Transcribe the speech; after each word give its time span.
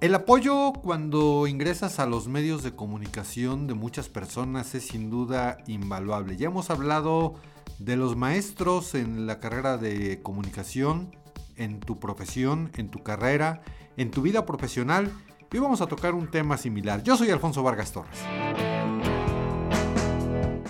El 0.00 0.14
apoyo 0.14 0.72
cuando 0.72 1.46
ingresas 1.46 1.98
a 1.98 2.06
los 2.06 2.26
medios 2.26 2.62
de 2.62 2.74
comunicación 2.74 3.66
de 3.66 3.74
muchas 3.74 4.08
personas 4.08 4.74
es 4.74 4.86
sin 4.86 5.10
duda 5.10 5.58
invaluable. 5.66 6.38
Ya 6.38 6.46
hemos 6.46 6.70
hablado 6.70 7.34
de 7.78 7.96
los 7.96 8.16
maestros 8.16 8.94
en 8.94 9.26
la 9.26 9.40
carrera 9.40 9.76
de 9.76 10.22
comunicación, 10.22 11.14
en 11.56 11.80
tu 11.80 12.00
profesión, 12.00 12.70
en 12.78 12.88
tu 12.88 13.02
carrera, 13.02 13.60
en 13.98 14.10
tu 14.10 14.22
vida 14.22 14.46
profesional. 14.46 15.12
Y 15.52 15.58
vamos 15.58 15.82
a 15.82 15.86
tocar 15.86 16.14
un 16.14 16.30
tema 16.30 16.56
similar. 16.56 17.02
Yo 17.02 17.18
soy 17.18 17.28
Alfonso 17.28 17.62
Vargas 17.62 17.92
Torres. 17.92 18.20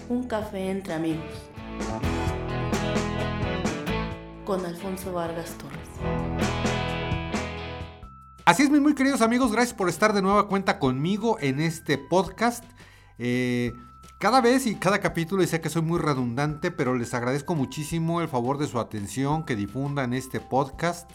Un 0.08 0.24
café 0.24 0.72
entre 0.72 0.94
amigos. 0.94 1.22
Con 4.44 4.66
Alfonso 4.66 5.12
Vargas 5.12 5.50
Torres. 5.56 5.79
Así 8.45 8.62
es, 8.62 8.70
mis 8.70 8.80
muy 8.80 8.95
queridos 8.95 9.20
amigos, 9.20 9.52
gracias 9.52 9.75
por 9.75 9.88
estar 9.88 10.14
de 10.14 10.23
nueva 10.23 10.48
cuenta 10.48 10.79
conmigo 10.79 11.37
en 11.41 11.60
este 11.60 11.98
podcast. 11.98 12.64
Eh, 13.19 13.74
cada 14.19 14.41
vez 14.41 14.66
y 14.66 14.77
cada 14.77 14.98
capítulo, 15.01 15.42
y 15.42 15.47
sé 15.47 15.60
que 15.60 15.69
soy 15.69 15.83
muy 15.83 15.98
redundante, 15.98 16.70
pero 16.70 16.95
les 16.95 17.12
agradezco 17.12 17.55
muchísimo 17.55 18.23
el 18.23 18.28
favor 18.28 18.56
de 18.56 18.66
su 18.66 18.80
atención, 18.80 19.45
que 19.45 19.56
difundan 19.56 20.14
este 20.14 20.41
podcast. 20.41 21.11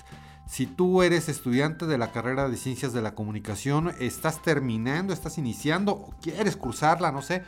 Si 0.48 0.68
tú 0.68 1.02
eres 1.02 1.27
estudiante 1.27 1.88
de 1.88 1.98
la 1.98 2.12
carrera 2.12 2.48
de 2.48 2.58
Ciencias 2.58 2.94
de 2.94 3.02
la 3.02 3.16
Comunicación, 3.16 3.94
estás 3.99 4.41
terminando, 4.44 5.12
estás 5.12 5.40
iniciando 5.40 5.94
o 5.94 6.13
quieres 6.21 6.55
cursarla, 6.55 7.12
no 7.12 7.23
sé, 7.23 7.44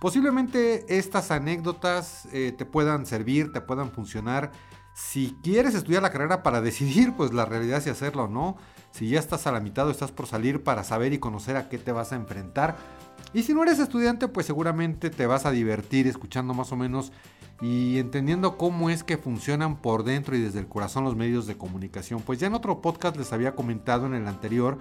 posiblemente 0.00 0.98
estas 0.98 1.30
anécdotas 1.30 2.26
eh, 2.32 2.52
te 2.56 2.64
puedan 2.64 3.06
servir, 3.06 3.52
te 3.52 3.60
puedan 3.60 3.92
funcionar. 3.92 4.50
Si 4.92 5.36
quieres 5.42 5.74
estudiar 5.74 6.02
la 6.02 6.10
carrera 6.10 6.42
para 6.42 6.60
decidir, 6.62 7.14
pues 7.16 7.32
la 7.32 7.44
realidad 7.44 7.80
si 7.80 7.90
hacerlo 7.90 8.24
o 8.24 8.28
no 8.28 8.56
si 8.94 9.08
ya 9.08 9.18
estás 9.18 9.48
a 9.48 9.52
la 9.52 9.58
mitad 9.58 9.88
o 9.88 9.90
estás 9.90 10.12
por 10.12 10.28
salir 10.28 10.62
para 10.62 10.84
saber 10.84 11.12
y 11.12 11.18
conocer 11.18 11.56
a 11.56 11.68
qué 11.68 11.78
te 11.78 11.90
vas 11.90 12.12
a 12.12 12.16
enfrentar. 12.16 12.76
Y 13.32 13.42
si 13.42 13.52
no 13.52 13.64
eres 13.64 13.80
estudiante, 13.80 14.28
pues 14.28 14.46
seguramente 14.46 15.10
te 15.10 15.26
vas 15.26 15.46
a 15.46 15.50
divertir 15.50 16.06
escuchando 16.06 16.54
más 16.54 16.70
o 16.70 16.76
menos 16.76 17.10
y 17.60 17.98
entendiendo 17.98 18.56
cómo 18.56 18.90
es 18.90 19.02
que 19.02 19.18
funcionan 19.18 19.78
por 19.78 20.04
dentro 20.04 20.36
y 20.36 20.40
desde 20.40 20.60
el 20.60 20.68
corazón 20.68 21.02
los 21.02 21.16
medios 21.16 21.48
de 21.48 21.56
comunicación. 21.56 22.20
Pues 22.20 22.38
ya 22.38 22.46
en 22.46 22.54
otro 22.54 22.80
podcast 22.80 23.16
les 23.16 23.32
había 23.32 23.56
comentado 23.56 24.06
en 24.06 24.14
el 24.14 24.28
anterior 24.28 24.78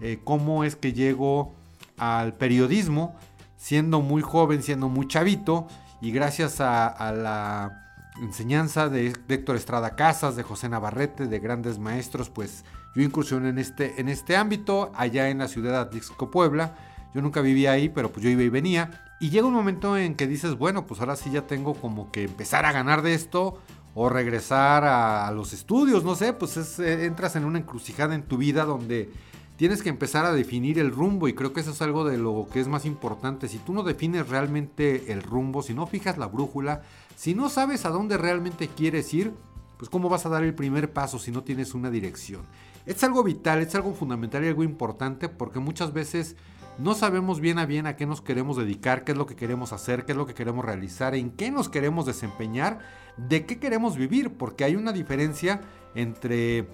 eh, 0.00 0.18
cómo 0.24 0.64
es 0.64 0.74
que 0.74 0.92
llego 0.92 1.54
al 1.98 2.34
periodismo 2.34 3.14
siendo 3.56 4.00
muy 4.00 4.22
joven, 4.22 4.64
siendo 4.64 4.88
muy 4.88 5.06
chavito 5.06 5.68
y 6.00 6.10
gracias 6.10 6.60
a, 6.60 6.88
a 6.88 7.12
la 7.12 7.94
enseñanza 8.20 8.88
de 8.88 9.12
Héctor 9.28 9.54
Estrada 9.54 9.94
Casas, 9.94 10.34
de 10.34 10.42
José 10.42 10.68
Navarrete, 10.68 11.28
de 11.28 11.38
grandes 11.38 11.78
maestros, 11.78 12.28
pues 12.28 12.64
yo 12.94 13.02
incursioné 13.02 13.48
en 13.48 13.58
este, 13.58 14.00
en 14.00 14.08
este 14.08 14.36
ámbito, 14.36 14.92
allá 14.94 15.28
en 15.30 15.38
la 15.38 15.48
ciudad 15.48 15.72
de 15.72 15.78
Atlixco, 15.78 16.30
Puebla. 16.30 16.76
Yo 17.14 17.22
nunca 17.22 17.40
vivía 17.40 17.72
ahí, 17.72 17.88
pero 17.88 18.10
pues 18.10 18.22
yo 18.24 18.30
iba 18.30 18.42
y 18.42 18.48
venía. 18.48 19.04
Y 19.20 19.30
llega 19.30 19.46
un 19.46 19.54
momento 19.54 19.96
en 19.96 20.14
que 20.14 20.26
dices, 20.26 20.56
bueno, 20.56 20.86
pues 20.86 21.00
ahora 21.00 21.16
sí 21.16 21.30
ya 21.30 21.46
tengo 21.46 21.74
como 21.74 22.10
que 22.10 22.24
empezar 22.24 22.64
a 22.64 22.72
ganar 22.72 23.02
de 23.02 23.14
esto 23.14 23.58
o 23.94 24.08
regresar 24.08 24.84
a, 24.84 25.30
los 25.32 25.52
estudios, 25.52 26.02
no 26.02 26.14
sé, 26.14 26.32
pues 26.32 26.78
eh, 26.78 27.04
entras 27.04 27.36
en 27.36 27.44
una 27.44 27.58
encrucijada 27.58 28.14
en 28.14 28.22
tu 28.22 28.38
vida 28.38 28.64
donde 28.64 29.10
tienes 29.56 29.82
que 29.82 29.90
empezar 29.90 30.24
a 30.24 30.32
definir 30.32 30.78
el 30.78 30.90
rumbo 30.90 31.28
y 31.28 31.34
creo 31.34 31.52
que 31.52 31.60
eso 31.60 31.72
es 31.72 31.82
algo 31.82 32.04
de 32.04 32.16
lo 32.16 32.48
que 32.52 32.60
es 32.60 32.68
más 32.68 32.86
importante. 32.86 33.48
Si 33.48 33.58
tú 33.58 33.72
no 33.72 33.82
defines 33.82 34.28
realmente 34.28 35.12
el 35.12 35.22
rumbo, 35.22 35.62
si 35.62 35.74
no 35.74 35.86
fijas 35.86 36.18
la 36.18 36.26
brújula, 36.26 36.82
si 37.16 37.34
no 37.34 37.48
sabes 37.48 37.84
a 37.84 37.90
dónde 37.90 38.16
realmente 38.16 38.68
quieres 38.68 39.12
ir, 39.12 39.32
pues 39.76 39.90
cómo 39.90 40.08
vas 40.08 40.26
a 40.26 40.30
dar 40.30 40.42
el 40.42 40.54
primer 40.54 40.92
paso 40.92 41.18
si 41.18 41.30
no 41.30 41.42
tienes 41.42 41.74
una 41.74 41.90
dirección. 41.90 42.42
Es 42.86 43.02
algo 43.04 43.22
vital, 43.22 43.60
es 43.60 43.74
algo 43.74 43.94
fundamental 43.94 44.44
y 44.44 44.48
algo 44.48 44.64
importante 44.64 45.28
porque 45.28 45.58
muchas 45.60 45.92
veces 45.92 46.36
no 46.78 46.94
sabemos 46.94 47.40
bien 47.40 47.58
a 47.58 47.66
bien 47.66 47.86
a 47.86 47.96
qué 47.96 48.06
nos 48.06 48.22
queremos 48.22 48.56
dedicar, 48.56 49.04
qué 49.04 49.12
es 49.12 49.18
lo 49.18 49.26
que 49.26 49.36
queremos 49.36 49.72
hacer, 49.72 50.04
qué 50.04 50.12
es 50.12 50.18
lo 50.18 50.26
que 50.26 50.34
queremos 50.34 50.64
realizar, 50.64 51.14
en 51.14 51.30
qué 51.30 51.50
nos 51.50 51.68
queremos 51.68 52.06
desempeñar, 52.06 52.80
de 53.16 53.46
qué 53.46 53.58
queremos 53.58 53.96
vivir, 53.96 54.32
porque 54.32 54.64
hay 54.64 54.74
una 54.74 54.92
diferencia 54.92 55.60
entre 55.94 56.66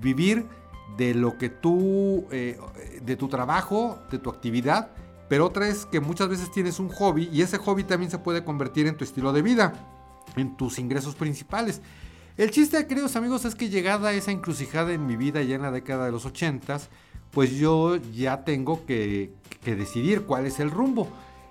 vivir 0.00 0.46
de 0.96 1.14
lo 1.14 1.38
que 1.38 1.48
tú, 1.48 2.26
eh, 2.30 2.58
de 3.02 3.16
tu 3.16 3.28
trabajo, 3.28 3.98
de 4.10 4.18
tu 4.18 4.30
actividad, 4.30 4.90
pero 5.28 5.46
otra 5.46 5.68
es 5.68 5.86
que 5.86 6.00
muchas 6.00 6.28
veces 6.28 6.50
tienes 6.52 6.78
un 6.78 6.88
hobby 6.88 7.28
y 7.32 7.42
ese 7.42 7.58
hobby 7.58 7.84
también 7.84 8.10
se 8.10 8.18
puede 8.18 8.44
convertir 8.44 8.86
en 8.86 8.96
tu 8.96 9.04
estilo 9.04 9.32
de 9.32 9.42
vida, 9.42 9.72
en 10.36 10.56
tus 10.56 10.78
ingresos 10.78 11.14
principales. 11.14 11.80
El 12.36 12.50
chiste, 12.50 12.84
queridos 12.88 13.14
amigos, 13.14 13.44
es 13.44 13.54
que 13.54 13.68
llegada 13.68 14.12
esa 14.12 14.32
encrucijada 14.32 14.92
en 14.92 15.06
mi 15.06 15.14
vida 15.14 15.40
ya 15.42 15.54
en 15.54 15.62
la 15.62 15.70
década 15.70 16.06
de 16.06 16.10
los 16.10 16.26
80, 16.26 16.80
pues 17.30 17.52
yo 17.52 17.94
ya 17.96 18.42
tengo 18.42 18.84
que, 18.86 19.32
que 19.62 19.76
decidir 19.76 20.22
cuál 20.22 20.44
es 20.46 20.58
el 20.58 20.72
rumbo. 20.72 21.08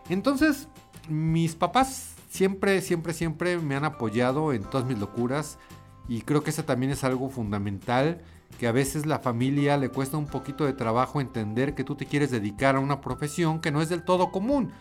Entonces, 0.09 0.67
mis 1.07 1.55
papás 1.55 2.15
siempre, 2.29 2.81
siempre, 2.81 3.13
siempre 3.13 3.57
me 3.59 3.75
han 3.75 3.85
apoyado 3.85 4.51
en 4.51 4.63
todas 4.63 4.85
mis 4.85 4.99
locuras 4.99 5.57
y 6.09 6.21
creo 6.21 6.43
que 6.43 6.49
eso 6.49 6.65
también 6.65 6.91
es 6.91 7.05
algo 7.05 7.29
fundamental 7.29 8.21
que 8.59 8.67
a 8.67 8.73
veces 8.73 9.05
la 9.05 9.19
familia 9.19 9.77
le 9.77 9.87
cuesta 9.87 10.17
un 10.17 10.27
poquito 10.27 10.65
de 10.65 10.73
trabajo 10.73 11.21
entender 11.21 11.75
que 11.75 11.85
tú 11.85 11.95
te 11.95 12.05
quieres 12.05 12.29
dedicar 12.29 12.75
a 12.75 12.79
una 12.79 12.99
profesión 12.99 13.61
que 13.61 13.71
no 13.71 13.81
es 13.81 13.87
del 13.87 14.03
todo 14.03 14.31
común. 14.31 14.71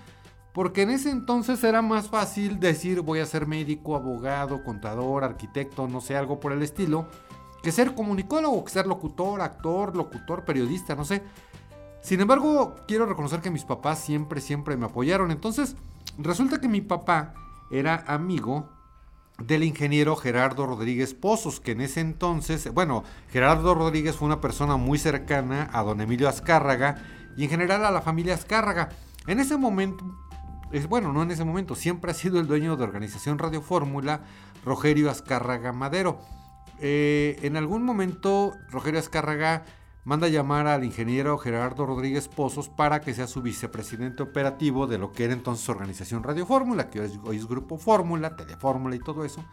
Porque 0.53 0.83
en 0.83 0.91
ese 0.91 1.11
entonces 1.11 1.65
era 1.65 1.81
más 1.81 2.09
fácil 2.09 2.61
decir 2.61 3.01
voy 3.01 3.21
a 3.21 3.27
ser 3.27 3.47
médico, 3.47 3.97
abogado, 3.97 4.63
contador, 4.63 5.25
arquitecto, 5.25 5.89
no 5.89 6.01
sé, 6.01 6.17
algo 6.17 6.41
por 6.41 6.53
el 6.53 6.63
estilo, 6.63 7.07
que 7.63 7.73
ser 7.73 7.95
comunicólogo, 7.95 8.65
que 8.65 8.71
ser 8.71 8.87
locutor, 8.87 9.41
actor, 9.41 9.97
locutor, 9.97 10.45
periodista, 10.45 10.95
no 10.95 11.05
sé. 11.05 11.23
Sin 12.03 12.21
embargo, 12.21 12.77
quiero 12.87 13.07
reconocer 13.07 13.41
que 13.41 13.51
mis 13.51 13.65
papás 13.65 14.01
siempre, 14.01 14.41
siempre 14.41 14.77
me 14.77 14.87
apoyaron. 14.87 15.31
Entonces, 15.31 15.77
resulta 16.19 16.61
que 16.61 16.69
mi 16.69 16.81
papá 16.81 17.33
era 17.71 18.05
amigo 18.07 18.69
del 19.39 19.65
ingeniero 19.65 20.17
Gerardo 20.17 20.67
Rodríguez 20.67 21.15
Pozos, 21.15 21.61
que 21.61 21.73
en 21.73 21.81
ese 21.81 22.01
entonces, 22.01 22.73
bueno, 22.75 23.05
Gerardo 23.29 23.75
Rodríguez 23.75 24.17
fue 24.17 24.27
una 24.27 24.41
persona 24.41 24.77
muy 24.77 24.99
cercana 24.99 25.71
a 25.73 25.83
don 25.83 26.01
Emilio 26.01 26.29
Azcárraga 26.29 27.03
y 27.37 27.45
en 27.45 27.51
general 27.51 27.85
a 27.85 27.91
la 27.91 28.03
familia 28.03 28.35
Azcárraga. 28.35 28.91
En 29.27 29.41
ese 29.41 29.57
momento, 29.57 30.05
es 30.73 30.89
bueno, 30.89 31.13
no 31.13 31.23
en 31.23 31.31
ese 31.31 31.45
momento, 31.45 31.75
siempre 31.75 32.11
ha 32.11 32.15
sido 32.15 32.41
el 32.41 32.47
dueño 32.47 32.77
de 32.77 32.85
Organización 32.85 33.39
Radio 33.39 33.63
Fórmula, 33.63 34.23
Rogerio 34.65 35.11
Azcárraga 35.11 35.73
Madero. 35.73 36.19
Eh, 36.81 37.39
en 37.43 37.57
algún 37.57 37.85
momento, 37.85 38.55
Rogerio 38.71 38.99
Azcárraga 38.99 39.65
manda 40.05 40.29
llamar 40.29 40.67
al 40.67 40.85
ingeniero 40.85 41.39
Gerardo 41.39 41.87
Rodríguez 41.87 42.29
Pozos 42.29 42.69
para 42.69 43.01
que 43.01 43.15
sea 43.15 43.27
su 43.27 43.43
vicepresidente 43.43 44.23
operativo 44.23 44.87
de 44.87 44.99
lo 44.99 45.13
que 45.13 45.25
era 45.25 45.33
entonces 45.33 45.69
Organización 45.69 46.23
Radio 46.25 46.47
Fórmula, 46.47 46.91
que 46.91 47.01
hoy 47.01 47.37
es 47.37 47.47
Grupo 47.47 47.79
Fórmula, 47.79 48.35
Telefórmula 48.35 48.97
y 48.97 49.01
todo 49.01 49.25
eso. 49.25 49.45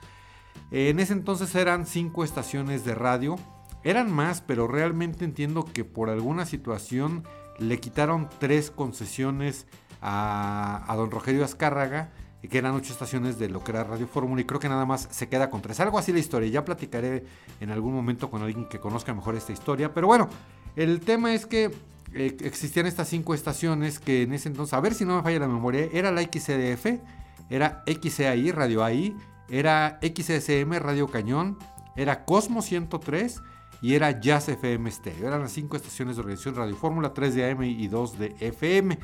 En 0.72 1.00
ese 1.00 1.14
entonces 1.14 1.54
eran 1.56 1.86
cinco 1.86 2.24
estaciones 2.24 2.84
de 2.86 2.96
radio, 2.96 3.36
eran 3.84 4.12
más, 4.12 4.42
pero 4.42 4.68
realmente 4.68 5.26
entiendo 5.26 5.66
que 5.66 5.84
por 5.84 6.10
alguna 6.10 6.46
situación 6.46 7.24
le 7.60 7.80
quitaron 7.80 8.30
tres 8.40 8.72
concesiones 8.72 9.68
a, 10.02 10.84
a 10.88 10.96
don 10.96 11.12
Rogelio 11.12 11.44
Azcárraga 11.44 12.10
que 12.48 12.58
eran 12.58 12.74
ocho 12.74 12.94
estaciones 12.94 13.38
de 13.38 13.50
lo 13.50 13.64
que 13.64 13.72
era 13.72 13.84
Radio 13.84 14.08
Fórmula 14.08 14.42
y 14.42 14.46
creo 14.46 14.60
que 14.60 14.70
nada 14.70 14.86
más 14.86 15.10
se 15.12 15.28
queda 15.28 15.50
con 15.50 15.62
tres. 15.62 15.80
Algo 15.82 16.00
así 16.00 16.14
la 16.14 16.20
historia, 16.20 16.50
ya 16.50 16.64
platicaré 16.64 17.26
en 17.60 17.70
algún 17.70 17.94
momento 17.94 18.30
con 18.30 18.42
alguien 18.42 18.66
que 18.70 18.80
conozca 18.80 19.14
mejor 19.14 19.36
esta 19.36 19.52
historia, 19.52 19.94
pero 19.94 20.08
bueno, 20.08 20.30
el 20.78 21.02
tema 21.02 21.34
es 21.34 21.46
que 21.46 21.72
eh, 22.14 22.38
existían 22.42 22.86
estas 22.86 23.10
cinco 23.10 23.34
estaciones 23.34 24.00
que 24.00 24.24
en 24.24 24.34
ese 24.34 24.48
entonces, 24.48 24.74
a 24.74 24.80
ver 24.80 24.94
si 24.94 25.04
no 25.04 25.18
me 25.18 25.24
falla 25.24 25.40
la 25.40 25.48
memoria, 25.48 25.90
era 25.92 26.12
la 26.12 26.22
XCDF, 26.22 27.02
era 27.50 27.84
XCAI, 27.86 28.52
Radio 28.52 28.84
AI, 28.84 29.16
era 29.50 30.00
XSM, 30.02 30.72
Radio 30.80 31.08
Cañón, 31.08 31.58
era 31.96 32.24
Cosmo 32.24 32.62
103 32.62 33.42
y 33.82 33.96
era 33.96 34.20
Jazz 34.20 34.48
FM 34.48 34.90
Stereo. 34.92 35.28
Eran 35.28 35.42
las 35.42 35.52
cinco 35.52 35.76
estaciones 35.76 36.16
de 36.16 36.22
organización 36.22 36.56
Radio 36.56 36.76
Fórmula, 36.76 37.14
3 37.14 37.36
de 37.36 37.52
AM 37.52 37.64
y 37.64 37.88
2 37.88 38.20
de 38.20 38.36
FM. 38.40 38.98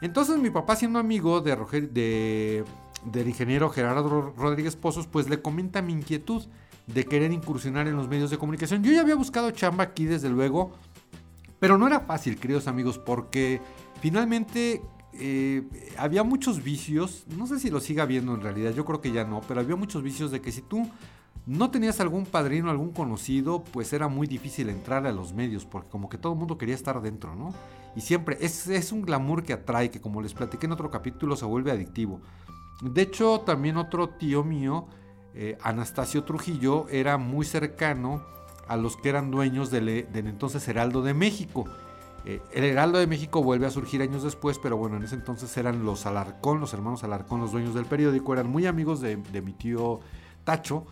Entonces 0.00 0.38
mi 0.38 0.50
papá 0.50 0.76
siendo 0.76 0.98
amigo 0.98 1.40
de, 1.40 1.56
de 1.92 2.64
del 3.04 3.28
ingeniero 3.28 3.70
Gerardo 3.70 4.34
Rodríguez 4.36 4.76
Pozos, 4.76 5.06
pues 5.06 5.28
le 5.28 5.40
comenta 5.40 5.82
mi 5.82 5.92
inquietud 5.92 6.44
de 6.86 7.04
querer 7.04 7.32
incursionar 7.32 7.86
en 7.86 7.96
los 7.96 8.08
medios 8.08 8.30
de 8.30 8.38
comunicación. 8.38 8.82
Yo 8.82 8.92
ya 8.92 9.02
había 9.02 9.14
buscado 9.14 9.50
chamba 9.50 9.84
aquí 9.84 10.06
desde 10.06 10.28
luego, 10.30 10.72
pero 11.58 11.78
no 11.78 11.86
era 11.86 12.00
fácil, 12.00 12.38
queridos 12.38 12.66
amigos, 12.66 12.98
porque 12.98 13.60
finalmente 14.00 14.82
eh, 15.14 15.62
había 15.96 16.22
muchos 16.22 16.62
vicios, 16.62 17.24
no 17.36 17.46
sé 17.46 17.58
si 17.58 17.70
lo 17.70 17.80
siga 17.80 18.06
viendo 18.06 18.34
en 18.34 18.40
realidad, 18.40 18.72
yo 18.72 18.84
creo 18.84 19.00
que 19.00 19.12
ya 19.12 19.24
no, 19.24 19.42
pero 19.46 19.60
había 19.60 19.76
muchos 19.76 20.02
vicios 20.02 20.30
de 20.30 20.40
que 20.40 20.52
si 20.52 20.62
tú 20.62 20.88
no 21.48 21.70
tenías 21.70 21.98
algún 22.00 22.26
padrino, 22.26 22.70
algún 22.70 22.92
conocido, 22.92 23.64
pues 23.64 23.94
era 23.94 24.06
muy 24.06 24.26
difícil 24.26 24.68
entrar 24.68 25.06
a 25.06 25.12
los 25.12 25.32
medios, 25.32 25.64
porque 25.64 25.88
como 25.88 26.10
que 26.10 26.18
todo 26.18 26.34
el 26.34 26.38
mundo 26.38 26.58
quería 26.58 26.74
estar 26.74 27.00
dentro, 27.00 27.34
¿no? 27.34 27.54
Y 27.96 28.02
siempre 28.02 28.36
es, 28.42 28.92
un 28.92 29.00
glamour 29.00 29.42
que 29.42 29.54
atrae, 29.54 29.90
que 29.90 29.98
como 29.98 30.20
les 30.20 30.34
platiqué 30.34 30.66
en 30.66 30.72
otro 30.72 30.90
capítulo, 30.90 31.36
se 31.36 31.46
vuelve 31.46 31.70
adictivo. 31.70 32.20
De 32.82 33.00
hecho, 33.00 33.40
también 33.46 33.78
otro 33.78 34.10
tío 34.10 34.44
mío, 34.44 34.88
eh, 35.34 35.56
Anastasio 35.62 36.22
Trujillo, 36.24 36.86
era 36.90 37.16
muy 37.16 37.46
cercano 37.46 38.22
a 38.68 38.76
los 38.76 38.98
que 38.98 39.08
eran 39.08 39.30
dueños 39.30 39.70
del, 39.70 39.86
del, 40.12 40.26
entonces 40.26 40.68
Heraldo 40.68 41.00
de 41.00 41.14
México. 41.14 41.64
Eh, 42.26 42.42
el 42.52 42.64
Heraldo 42.64 42.98
de 42.98 43.06
México 43.06 43.42
vuelve 43.42 43.64
a 43.64 43.70
surgir 43.70 44.02
años 44.02 44.22
después, 44.22 44.58
pero 44.58 44.76
bueno, 44.76 44.98
en 44.98 45.04
ese 45.04 45.14
entonces 45.14 45.56
eran 45.56 45.82
los 45.82 46.04
Alarcón, 46.04 46.60
los 46.60 46.74
hermanos 46.74 47.04
Alarcón, 47.04 47.40
los 47.40 47.52
dueños 47.52 47.74
del 47.74 47.86
periódico, 47.86 48.34
eran 48.34 48.50
muy 48.50 48.66
amigos 48.66 49.00
de 49.00 49.16
mi 49.16 49.54
tío 49.54 50.00
Tacho. 50.44 50.86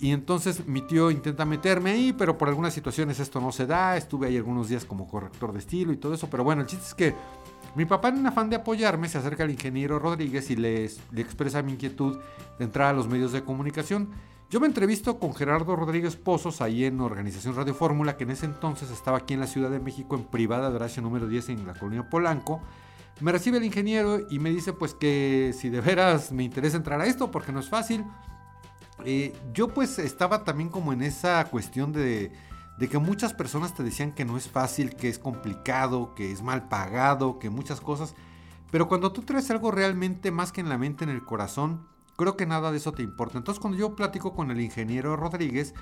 Y 0.00 0.12
entonces 0.12 0.66
mi 0.66 0.80
tío 0.80 1.10
intenta 1.10 1.44
meterme 1.44 1.90
ahí, 1.90 2.12
pero 2.12 2.38
por 2.38 2.48
algunas 2.48 2.72
situaciones 2.72 3.18
esto 3.18 3.40
no 3.40 3.50
se 3.50 3.66
da. 3.66 3.96
Estuve 3.96 4.28
ahí 4.28 4.36
algunos 4.36 4.68
días 4.68 4.84
como 4.84 5.08
corrector 5.08 5.52
de 5.52 5.58
estilo 5.58 5.92
y 5.92 5.96
todo 5.96 6.14
eso. 6.14 6.28
Pero 6.30 6.44
bueno, 6.44 6.62
el 6.62 6.68
chiste 6.68 6.86
es 6.86 6.94
que 6.94 7.14
mi 7.74 7.84
papá, 7.84 8.08
en 8.08 8.26
afán 8.26 8.48
de 8.48 8.56
apoyarme, 8.56 9.08
se 9.08 9.18
acerca 9.18 9.42
al 9.42 9.50
ingeniero 9.50 9.98
Rodríguez 9.98 10.50
y 10.50 10.56
le, 10.56 10.88
le 11.12 11.20
expresa 11.20 11.62
mi 11.62 11.72
inquietud 11.72 12.18
de 12.58 12.64
entrar 12.64 12.88
a 12.88 12.92
los 12.92 13.08
medios 13.08 13.32
de 13.32 13.42
comunicación. 13.42 14.10
Yo 14.50 14.60
me 14.60 14.66
entrevisto 14.66 15.18
con 15.18 15.34
Gerardo 15.34 15.76
Rodríguez 15.76 16.16
Pozos 16.16 16.62
ahí 16.62 16.84
en 16.84 17.00
Organización 17.00 17.54
Radio 17.54 17.74
Fórmula, 17.74 18.16
que 18.16 18.24
en 18.24 18.30
ese 18.30 18.46
entonces 18.46 18.90
estaba 18.90 19.18
aquí 19.18 19.34
en 19.34 19.40
la 19.40 19.46
Ciudad 19.46 19.68
de 19.68 19.78
México 19.78 20.16
en 20.16 20.24
privada 20.24 20.70
de 20.70 20.76
Horacio 20.76 21.02
número 21.02 21.26
10 21.26 21.50
en 21.50 21.66
la 21.66 21.74
colonia 21.74 22.08
Polanco. 22.08 22.62
Me 23.20 23.32
recibe 23.32 23.58
el 23.58 23.64
ingeniero 23.64 24.20
y 24.30 24.38
me 24.38 24.50
dice 24.50 24.72
pues 24.72 24.94
que 24.94 25.52
si 25.54 25.68
de 25.68 25.80
veras 25.80 26.32
me 26.32 26.44
interesa 26.44 26.76
entrar 26.76 27.00
a 27.00 27.06
esto 27.06 27.30
porque 27.30 27.52
no 27.52 27.60
es 27.60 27.68
fácil. 27.68 28.04
Eh, 29.04 29.34
yo 29.52 29.68
pues 29.68 29.98
estaba 29.98 30.44
también 30.44 30.68
como 30.68 30.92
en 30.92 31.02
esa 31.02 31.44
cuestión 31.46 31.92
de, 31.92 32.32
de 32.78 32.88
que 32.88 32.98
muchas 32.98 33.34
personas 33.34 33.74
te 33.74 33.82
decían 33.82 34.12
que 34.12 34.24
no 34.24 34.36
es 34.36 34.48
fácil, 34.48 34.96
que 34.96 35.08
es 35.08 35.18
complicado, 35.18 36.14
que 36.14 36.32
es 36.32 36.42
mal 36.42 36.68
pagado, 36.68 37.38
que 37.38 37.50
muchas 37.50 37.80
cosas. 37.80 38.14
Pero 38.70 38.88
cuando 38.88 39.12
tú 39.12 39.22
traes 39.22 39.50
algo 39.50 39.70
realmente 39.70 40.30
más 40.30 40.52
que 40.52 40.60
en 40.60 40.68
la 40.68 40.78
mente, 40.78 41.04
en 41.04 41.10
el 41.10 41.24
corazón, 41.24 41.86
creo 42.16 42.36
que 42.36 42.46
nada 42.46 42.70
de 42.70 42.78
eso 42.78 42.92
te 42.92 43.02
importa. 43.02 43.38
Entonces 43.38 43.60
cuando 43.60 43.78
yo 43.78 43.96
platico 43.96 44.34
con 44.34 44.50
el 44.50 44.60
ingeniero 44.60 45.16
Rodríguez, 45.16 45.74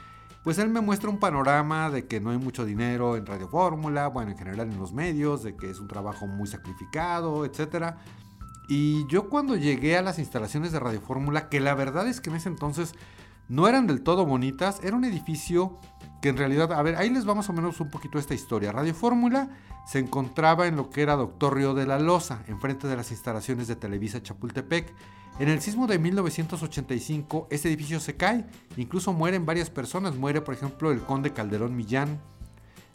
pues 0.45 0.59
él 0.59 0.69
me 0.69 0.81
muestra 0.81 1.11
un 1.11 1.19
panorama 1.19 1.91
de 1.91 2.07
que 2.07 2.21
no 2.21 2.31
hay 2.31 2.39
mucho 2.39 2.65
dinero 2.65 3.17
en 3.17 3.27
Radio 3.27 3.49
Fórmula, 3.49 4.07
bueno, 4.07 4.31
en 4.31 4.39
general 4.39 4.71
en 4.71 4.79
los 4.79 4.93
medios, 4.93 5.43
de 5.43 5.57
que 5.57 5.71
es 5.71 5.81
un 5.81 5.89
trabajo 5.89 6.29
muy 6.29 6.47
sacrificado, 6.47 7.45
etc. 7.45 7.97
Y 8.69 9.07
yo 9.07 9.29
cuando 9.29 9.57
llegué 9.57 9.97
a 9.97 10.03
las 10.03 10.19
instalaciones 10.19 10.73
de 10.73 10.81
Radio 10.81 11.01
Fórmula, 11.01 11.49
que 11.49 11.61
la 11.61 11.75
verdad 11.75 12.09
es 12.09 12.21
que 12.21 12.31
en 12.31 12.37
ese 12.37 12.49
entonces 12.49 12.95
no 13.49 13.69
eran 13.69 13.87
del 13.87 14.03
todo 14.03 14.27
bonitas, 14.27 14.81
era 14.83 14.97
un 14.97 15.05
edificio 15.05 15.79
que 16.21 16.31
en 16.31 16.37
realidad, 16.37 16.73
a 16.73 16.83
ver, 16.83 16.97
ahí 16.97 17.11
les 17.11 17.25
vamos 17.25 17.49
a 17.49 17.53
menos 17.53 17.81
un 17.81 17.91
poquito 17.91 18.19
esta 18.19 18.35
historia. 18.35 18.73
Radio 18.73 18.95
Fórmula 18.95 19.51
se 19.87 20.01
encontraba 20.01 20.67
en 20.67 20.75
lo 20.75 20.91
que 20.91 21.03
era 21.03 21.15
Doctor 21.15 21.55
Río 21.55 21.75
de 21.75 21.87
la 21.87 21.99
Loza, 22.01 22.43
enfrente 22.49 22.89
de 22.89 22.97
las 22.97 23.13
instalaciones 23.13 23.69
de 23.69 23.77
Televisa 23.77 24.21
Chapultepec. 24.21 24.93
En 25.39 25.49
el 25.49 25.61
sismo 25.61 25.87
de 25.87 25.99
1985, 25.99 27.47
ese 27.51 27.69
edificio 27.69 28.01
se 28.01 28.17
cae, 28.17 28.47
incluso 28.77 29.13
mueren 29.13 29.47
varias 29.47 29.71
personas. 29.71 30.17
Muere, 30.17 30.41
por 30.41 30.55
ejemplo, 30.55 30.91
el 30.91 31.03
conde 31.03 31.33
Calderón 31.33 31.77
Millán, 31.77 32.21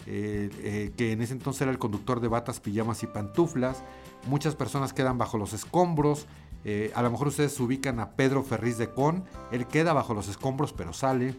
eh, 0.07 0.49
eh, 0.59 0.91
que 0.97 1.11
en 1.11 1.21
ese 1.21 1.33
entonces 1.33 1.61
era 1.61 1.71
el 1.71 1.79
conductor 1.79 2.19
de 2.19 2.27
batas, 2.27 2.59
pijamas 2.59 3.03
y 3.03 3.07
pantuflas. 3.07 3.83
Muchas 4.27 4.55
personas 4.55 4.93
quedan 4.93 5.17
bajo 5.17 5.37
los 5.37 5.53
escombros. 5.53 6.27
Eh, 6.63 6.91
a 6.95 7.01
lo 7.01 7.09
mejor 7.11 7.27
ustedes 7.27 7.59
ubican 7.59 7.99
a 7.99 8.11
Pedro 8.11 8.43
Ferriz 8.43 8.77
de 8.77 8.89
Con. 8.89 9.23
Él 9.51 9.67
queda 9.67 9.93
bajo 9.93 10.13
los 10.13 10.27
escombros, 10.27 10.73
pero 10.73 10.93
sale. 10.93 11.35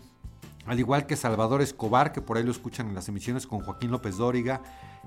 Al 0.67 0.79
igual 0.79 1.07
que 1.07 1.17
Salvador 1.17 1.61
Escobar, 1.61 2.13
que 2.13 2.23
por 2.23 2.37
ahí 2.37 2.45
lo 2.45 2.53
escuchan 2.53 2.89
en 2.89 2.95
las 2.95 3.09
emisiones 3.09 3.47
con 3.47 3.61
Joaquín 3.61 3.91
López 3.91 4.17
Dóriga, 4.17 4.63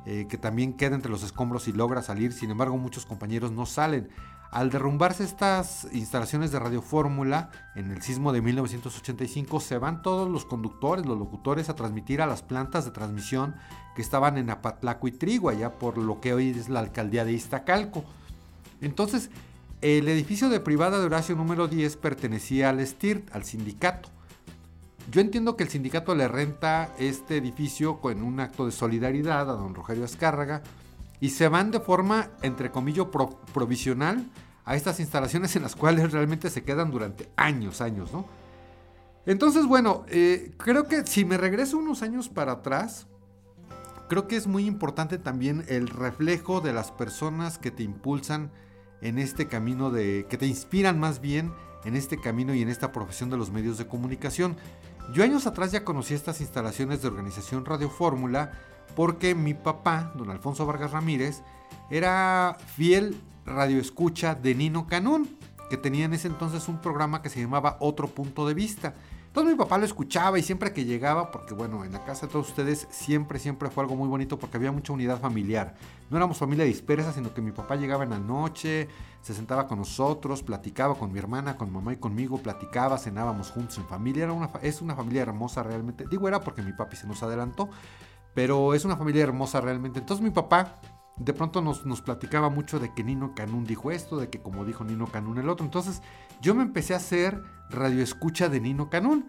que 0.06 0.38
también 0.38 0.74
queda 0.74 0.96
entre 0.96 1.10
los 1.10 1.24
escombros 1.24 1.68
y 1.68 1.72
logra 1.72 2.02
salir. 2.02 2.34
Sin 2.34 2.52
embargo, 2.52 2.78
muchos 2.78 3.06
compañeros 3.06 3.52
no 3.52 3.66
salen. 3.66 4.10
Al 4.52 4.70
derrumbarse 4.70 5.24
estas 5.24 5.88
instalaciones 5.92 6.52
de 6.52 6.60
Radio 6.60 6.82
Fórmula 6.82 7.50
en 7.76 7.92
el 7.92 8.02
sismo 8.02 8.32
de 8.32 8.42
1985, 8.42 9.60
se 9.60 9.78
van 9.78 10.02
todos 10.02 10.30
los 10.30 10.46
conductores, 10.46 11.06
los 11.06 11.18
locutores 11.18 11.70
a 11.70 11.76
transmitir 11.76 12.22
a 12.22 12.28
las 12.28 12.42
plantas 12.42 12.86
de 12.86 12.92
transmisión 12.92 13.56
que 13.96 14.02
estaban 14.02 14.38
en 14.38 14.50
Apatlaco 14.50 15.08
y 15.08 15.12
Trigo, 15.12 15.50
allá 15.50 15.74
por 15.74 15.98
lo 15.98 16.22
que 16.22 16.34
hoy 16.34 16.50
es 16.50 16.70
la 16.70 16.80
alcaldía 16.80 17.26
de 17.26 17.34
Iztacalco. 17.34 18.06
Entonces, 18.82 19.30
el 19.82 20.08
edificio 20.08 20.48
de 20.50 20.60
privada 20.60 21.00
de 21.00 21.06
Horacio 21.06 21.36
número 21.36 21.68
10 21.68 21.98
pertenecía 21.98 22.70
al 22.70 22.86
STIRT, 22.86 23.36
al 23.36 23.44
sindicato. 23.44 24.10
Yo 25.12 25.22
entiendo 25.22 25.56
que 25.56 25.64
el 25.64 25.70
sindicato 25.70 26.16
le 26.16 26.28
renta 26.28 26.94
este 26.98 27.38
edificio 27.38 28.00
con 28.00 28.24
un 28.24 28.40
acto 28.40 28.66
de 28.66 28.72
solidaridad 28.72 29.50
a 29.50 29.54
don 29.54 29.76
Rogelio 29.76 30.06
Azcárraga, 30.06 30.64
y 31.20 31.30
se 31.30 31.48
van 31.48 31.72
de 31.72 31.80
forma, 31.80 32.30
entre 32.42 32.72
comillas, 32.72 33.08
provisional 33.54 34.26
a 34.66 34.76
estas 34.76 35.00
instalaciones 35.00 35.56
en 35.56 35.64
las 35.64 35.76
cuales 35.76 36.12
realmente 36.12 36.50
se 36.50 36.64
quedan 36.64 36.92
durante 36.92 37.30
años, 37.36 37.82
años, 37.82 38.12
¿no? 38.12 38.26
Entonces, 39.26 39.66
bueno, 39.66 40.06
eh, 40.10 40.52
creo 40.58 40.88
que 40.88 41.06
si 41.08 41.26
me 41.26 41.38
regreso 41.38 41.78
unos 41.78 42.04
años 42.04 42.30
para 42.30 42.54
atrás, 42.54 43.08
creo 44.08 44.28
que 44.28 44.36
es 44.36 44.46
muy 44.46 44.66
importante 44.66 45.18
también 45.18 45.66
el 45.68 45.88
reflejo 45.88 46.62
de 46.62 46.74
las 46.74 46.92
personas 46.92 47.58
que 47.58 47.72
te 47.72 47.82
impulsan 47.82 48.52
en 49.02 49.18
este 49.18 49.48
camino 49.48 49.90
de, 49.90 50.28
que 50.30 50.38
te 50.38 50.46
inspiran 50.46 51.00
más 51.00 51.22
bien 51.22 51.52
en 51.86 51.96
este 51.96 52.20
camino 52.20 52.54
y 52.54 52.62
en 52.62 52.70
esta 52.70 52.92
profesión 52.92 53.30
de 53.30 53.38
los 53.38 53.52
medios 53.52 53.78
de 53.78 53.88
comunicación. 53.88 54.58
Yo 55.14 55.24
años 55.24 55.46
atrás 55.48 55.72
ya 55.72 55.84
conocí 55.84 56.14
estas 56.14 56.42
instalaciones 56.42 57.02
de 57.02 57.08
organización 57.08 57.66
Radio 57.66 57.90
Fórmula, 57.90 58.52
porque 58.96 59.36
mi 59.36 59.54
papá, 59.54 60.12
don 60.16 60.30
Alfonso 60.30 60.66
Vargas 60.66 60.92
Ramírez, 60.92 61.44
era 61.90 62.58
fiel 62.76 63.16
radioescucha 63.46 64.36
de 64.36 64.56
Nino 64.56 64.88
Canún, 64.88 65.38
que 65.70 65.78
tenía 65.78 66.06
en 66.06 66.14
ese 66.14 66.28
entonces 66.28 66.68
un 66.68 66.82
programa 66.82 67.22
que 67.22 67.30
se 67.30 67.40
llamaba 67.40 67.78
Otro 67.80 68.08
Punto 68.08 68.48
de 68.48 68.54
Vista. 68.54 68.96
Entonces 69.36 69.54
mi 69.54 69.58
papá 69.62 69.78
lo 69.78 69.84
escuchaba 69.84 70.40
y 70.40 70.44
siempre 70.44 70.72
que 70.72 70.86
llegaba, 70.86 71.30
porque 71.30 71.54
bueno, 71.54 71.84
en 71.84 71.92
la 71.92 72.06
casa 72.06 72.26
de 72.26 72.32
todos 72.32 72.48
ustedes 72.48 72.88
siempre, 72.90 73.38
siempre 73.38 73.70
fue 73.70 73.84
algo 73.84 73.98
muy 73.98 74.08
bonito 74.08 74.40
porque 74.40 74.56
había 74.56 74.72
mucha 74.72 74.94
unidad 74.94 75.20
familiar. 75.20 75.76
No 76.10 76.16
éramos 76.16 76.38
familia 76.38 76.64
dispersa, 76.64 77.12
sino 77.12 77.34
que 77.34 77.42
mi 77.42 77.52
papá 77.52 77.76
llegaba 77.76 78.06
en 78.06 78.12
la 78.12 78.18
noche, 78.18 78.88
se 79.22 79.34
sentaba 79.34 79.68
con 79.68 79.80
nosotros, 79.80 80.42
platicaba 80.42 80.96
con 80.96 81.12
mi 81.12 81.20
hermana, 81.20 81.58
con 81.58 81.70
mamá 81.70 81.92
y 81.92 81.98
conmigo, 81.98 82.38
platicaba, 82.38 82.98
cenábamos 82.98 83.52
juntos 83.52 83.78
en 83.78 83.86
familia. 83.88 84.24
Era 84.24 84.32
una, 84.32 84.50
es 84.62 84.82
una 84.82 84.96
familia 84.96 85.24
hermosa 85.24 85.64
realmente. 85.64 86.06
Digo, 86.10 86.30
era 86.30 86.40
porque 86.40 86.62
mi 86.62 86.72
papi 86.72 86.96
se 86.96 87.06
nos 87.06 87.22
adelantó, 87.22 87.68
pero 88.34 88.74
es 88.74 88.86
una 88.86 88.96
familia 88.96 89.24
hermosa 89.24 89.60
realmente. 89.60 90.00
Entonces 90.00 90.24
mi 90.24 90.32
papá 90.32 90.80
de 91.18 91.34
pronto 91.34 91.62
nos, 91.62 92.02
platicaba 92.02 92.50
mucho 92.50 92.80
de 92.80 92.94
que 92.94 93.04
Nino 93.04 93.34
Canún 93.36 93.64
dijo 93.64 93.92
esto, 93.92 94.18
de 94.18 94.30
que 94.30 94.42
como 94.42 94.66
dijo 94.66 94.84
Nino 94.84 95.08
Canún 95.08 95.38
el 95.38 95.50
otro. 95.50 95.66
Entonces 95.66 96.02
yo 96.42 96.54
me 96.56 96.64
empecé 96.64 96.94
a 96.94 96.98
hacer 96.98 97.42
radioescucha 97.70 98.50
de 98.50 98.60
Nino 98.60 98.90
Canún. 98.90 99.26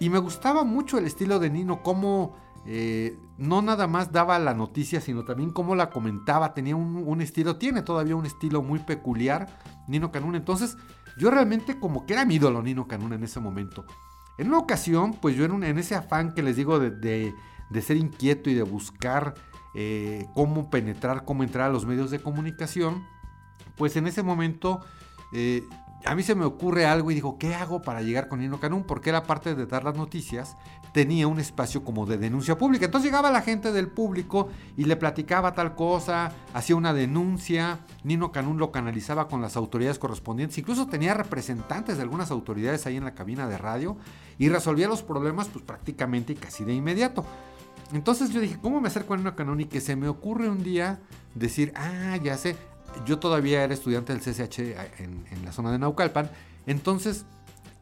Y 0.00 0.10
me 0.10 0.18
gustaba 0.18 0.64
mucho 0.64 0.98
el 0.98 1.06
estilo 1.06 1.38
de 1.38 1.50
Nino, 1.50 1.82
cómo 1.82 2.36
eh, 2.66 3.16
no 3.38 3.62
nada 3.62 3.86
más 3.86 4.12
daba 4.12 4.38
la 4.38 4.52
noticia, 4.52 5.00
sino 5.00 5.24
también 5.24 5.50
cómo 5.50 5.74
la 5.74 5.90
comentaba. 5.90 6.52
Tenía 6.52 6.76
un, 6.76 7.20
estilo, 7.22 7.56
tiene 7.56 7.82
todavía 7.82 8.16
un 8.16 8.26
estilo 8.26 8.60
muy 8.60 8.80
peculiar, 8.80 9.48
Nino 9.88 10.12
Canún. 10.12 10.34
Entonces 10.34 10.76
yo 11.16 11.30
realmente 11.30 11.78
como 11.78 12.04
que 12.04 12.14
era 12.14 12.26
mi 12.26 12.34
ídolo 12.34 12.62
Nino 12.62 12.86
Canún 12.86 13.14
en 13.14 13.24
ese 13.24 13.40
momento. 13.40 13.86
En 14.36 14.48
una 14.48 14.58
ocasión, 14.58 15.14
pues 15.14 15.36
yo 15.36 15.44
en, 15.44 15.62
en 15.62 15.78
ese 15.78 15.94
afán 15.94 16.34
que 16.34 16.42
les 16.42 16.56
digo 16.56 16.78
de 16.80 17.32
ser 17.80 17.96
inquieto 17.96 18.50
y 18.50 18.54
de 18.54 18.64
buscar 18.64 19.34
eh, 19.74 20.26
cómo 20.34 20.70
penetrar, 20.70 21.24
cómo 21.24 21.42
entrar 21.42 21.70
a 21.70 21.72
los 21.72 21.86
medios 21.86 22.10
de 22.10 22.20
comunicación, 22.20 23.04
pues 23.76 23.96
en 23.96 24.06
ese 24.06 24.22
momento 24.22 24.80
eh, 25.32 25.64
a 26.04 26.14
mí 26.14 26.22
se 26.22 26.34
me 26.34 26.44
ocurre 26.44 26.84
algo 26.84 27.10
y 27.10 27.14
digo, 27.14 27.38
¿qué 27.38 27.54
hago 27.54 27.80
para 27.80 28.02
llegar 28.02 28.28
con 28.28 28.40
Nino 28.40 28.60
Canún? 28.60 28.84
Porque 28.84 29.10
era 29.10 29.24
parte 29.24 29.54
de 29.54 29.66
dar 29.66 29.84
las 29.84 29.96
noticias, 29.96 30.56
tenía 30.92 31.26
un 31.26 31.40
espacio 31.40 31.82
como 31.82 32.04
de 32.04 32.18
denuncia 32.18 32.58
pública. 32.58 32.84
Entonces 32.84 33.10
llegaba 33.10 33.30
la 33.30 33.40
gente 33.40 33.72
del 33.72 33.88
público 33.88 34.48
y 34.76 34.84
le 34.84 34.96
platicaba 34.96 35.54
tal 35.54 35.74
cosa, 35.74 36.32
hacía 36.52 36.76
una 36.76 36.92
denuncia, 36.92 37.80
Nino 38.02 38.32
Canún 38.32 38.58
lo 38.58 38.70
canalizaba 38.70 39.28
con 39.28 39.40
las 39.40 39.56
autoridades 39.56 39.98
correspondientes, 39.98 40.58
incluso 40.58 40.86
tenía 40.86 41.14
representantes 41.14 41.96
de 41.96 42.02
algunas 42.02 42.30
autoridades 42.30 42.86
ahí 42.86 42.96
en 42.96 43.04
la 43.04 43.14
cabina 43.14 43.48
de 43.48 43.56
radio 43.56 43.96
y 44.38 44.50
resolvía 44.50 44.88
los 44.88 45.02
problemas 45.02 45.48
pues 45.48 45.64
prácticamente 45.64 46.34
y 46.34 46.36
casi 46.36 46.64
de 46.64 46.74
inmediato. 46.74 47.24
Entonces 47.92 48.30
yo 48.30 48.40
dije, 48.40 48.58
¿cómo 48.60 48.80
me 48.80 48.88
acerco 48.88 49.14
a 49.14 49.18
una 49.18 49.34
canón? 49.34 49.60
Y 49.60 49.66
que 49.66 49.80
se 49.80 49.96
me 49.96 50.08
ocurre 50.08 50.48
un 50.48 50.62
día 50.62 51.00
decir, 51.34 51.72
ah, 51.76 52.16
ya 52.22 52.36
sé, 52.36 52.56
yo 53.06 53.18
todavía 53.18 53.62
era 53.62 53.74
estudiante 53.74 54.12
del 54.12 54.22
CCH 54.22 54.58
en, 54.98 55.44
la 55.44 55.52
zona 55.52 55.72
de 55.72 55.78
Naucalpan, 55.78 56.30
entonces 56.66 57.26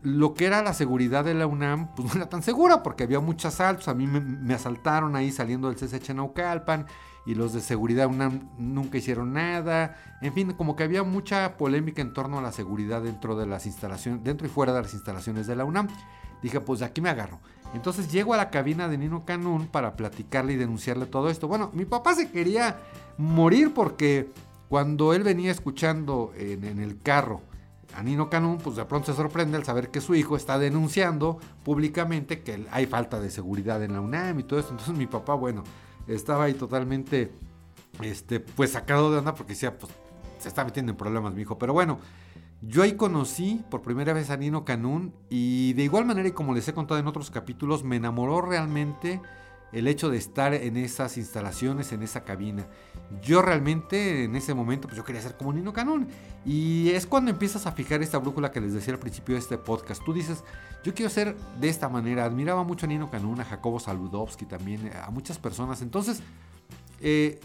lo 0.02 0.34
que 0.34 0.46
era 0.46 0.62
la 0.62 0.74
seguridad 0.74 1.24
de 1.24 1.34
la 1.34 1.46
UNAM, 1.46 1.94
pues 1.94 2.08
no 2.14 2.20
era 2.20 2.28
tan 2.28 2.42
segura 2.42 2.82
porque 2.82 3.04
había 3.04 3.20
muchos 3.20 3.54
asaltos, 3.54 3.88
a 3.88 3.94
mí 3.94 4.06
me, 4.06 4.54
asaltaron 4.54 5.16
ahí 5.16 5.30
saliendo 5.30 5.70
del 5.70 5.76
CCH 5.76 6.14
Naucalpan 6.14 6.86
y 7.24 7.36
los 7.36 7.52
de 7.52 7.60
seguridad 7.60 8.08
UNAM 8.08 8.48
nunca 8.58 8.98
hicieron 8.98 9.32
nada, 9.32 9.96
en 10.20 10.32
fin, 10.32 10.52
como 10.54 10.74
que 10.74 10.82
había 10.82 11.04
mucha 11.04 11.56
polémica 11.56 12.02
en 12.02 12.12
torno 12.12 12.38
a 12.38 12.42
la 12.42 12.50
seguridad 12.50 13.02
dentro 13.02 13.36
de 13.36 13.46
las 13.46 13.66
instalaciones, 13.66 14.24
dentro 14.24 14.46
y 14.46 14.50
fuera 14.50 14.72
de 14.72 14.82
las 14.82 14.94
instalaciones 14.94 15.46
de 15.46 15.54
la 15.54 15.64
UNAM. 15.64 15.88
Dije, 16.42 16.58
pues 16.60 16.82
aquí 16.82 17.00
me 17.00 17.08
agarro. 17.08 17.38
Entonces 17.74 18.12
llego 18.12 18.34
a 18.34 18.36
la 18.36 18.50
cabina 18.50 18.88
de 18.88 18.98
Nino 18.98 19.24
Canún 19.24 19.66
para 19.66 19.96
platicarle 19.96 20.52
y 20.52 20.56
denunciarle 20.56 21.06
todo 21.06 21.30
esto. 21.30 21.48
Bueno, 21.48 21.70
mi 21.72 21.84
papá 21.84 22.14
se 22.14 22.30
quería 22.30 22.78
morir 23.16 23.72
porque 23.72 24.30
cuando 24.68 25.14
él 25.14 25.22
venía 25.22 25.50
escuchando 25.50 26.32
en, 26.36 26.78
el 26.78 27.00
carro 27.00 27.40
a 27.94 28.02
Nino 28.02 28.28
Canún, 28.30 28.58
pues 28.58 28.76
de 28.76 28.84
pronto 28.84 29.12
se 29.12 29.16
sorprende 29.16 29.56
al 29.56 29.64
saber 29.64 29.90
que 29.90 30.00
su 30.00 30.14
hijo 30.14 30.36
está 30.36 30.58
denunciando 30.58 31.38
públicamente 31.64 32.42
que 32.42 32.66
hay 32.70 32.86
falta 32.86 33.20
de 33.20 33.30
seguridad 33.30 33.82
en 33.82 33.94
la 33.94 34.00
UNAM 34.00 34.40
y 34.40 34.42
todo 34.44 34.60
esto. 34.60 34.72
Entonces 34.72 34.96
mi 34.96 35.06
papá, 35.06 35.34
bueno, 35.34 35.62
estaba 36.06 36.44
ahí 36.44 36.54
totalmente 36.54 37.32
este, 38.02 38.40
pues 38.40 38.72
sacado 38.72 39.12
de 39.12 39.18
onda 39.18 39.34
porque 39.34 39.52
decía, 39.52 39.78
pues 39.78 39.92
se 40.38 40.48
está 40.48 40.64
metiendo 40.64 40.92
en 40.92 40.98
problemas 40.98 41.34
mi 41.34 41.42
hijo. 41.42 41.58
Pero 41.58 41.72
bueno, 41.72 41.98
yo 42.62 42.82
ahí 42.82 42.92
conocí 42.92 43.64
por 43.70 43.82
primera 43.82 44.12
vez 44.12 44.30
a 44.30 44.36
Nino 44.36 44.64
Canún 44.64 45.12
y 45.28 45.72
de 45.72 45.82
igual 45.82 46.04
manera 46.04 46.28
y 46.28 46.32
como 46.32 46.54
les 46.54 46.68
he 46.68 46.72
contado 46.72 47.00
en 47.00 47.08
otros 47.08 47.30
capítulos, 47.30 47.82
me 47.82 47.96
enamoró 47.96 48.40
realmente 48.40 49.20
el 49.72 49.88
hecho 49.88 50.10
de 50.10 50.18
estar 50.18 50.54
en 50.54 50.76
esas 50.76 51.16
instalaciones, 51.16 51.92
en 51.92 52.02
esa 52.02 52.24
cabina. 52.24 52.66
Yo 53.20 53.42
realmente 53.42 54.24
en 54.24 54.36
ese 54.36 54.54
momento 54.54 54.86
pues 54.86 54.96
yo 54.96 55.04
quería 55.04 55.20
ser 55.20 55.36
como 55.36 55.52
Nino 55.52 55.72
Canún 55.72 56.06
y 56.44 56.90
es 56.90 57.06
cuando 57.06 57.32
empiezas 57.32 57.66
a 57.66 57.72
fijar 57.72 58.00
esta 58.00 58.18
brújula 58.18 58.52
que 58.52 58.60
les 58.60 58.74
decía 58.74 58.94
al 58.94 59.00
principio 59.00 59.34
de 59.34 59.40
este 59.40 59.58
podcast. 59.58 60.04
Tú 60.04 60.12
dices, 60.12 60.44
yo 60.84 60.94
quiero 60.94 61.10
ser 61.10 61.36
de 61.58 61.68
esta 61.68 61.88
manera. 61.88 62.24
Admiraba 62.24 62.62
mucho 62.62 62.86
a 62.86 62.88
Nino 62.88 63.10
Canún, 63.10 63.40
a 63.40 63.44
Jacobo 63.44 63.80
Saludowski 63.80 64.44
también, 64.44 64.90
a 65.02 65.10
muchas 65.10 65.38
personas. 65.38 65.82
Entonces, 65.82 66.22
eh, 67.00 67.40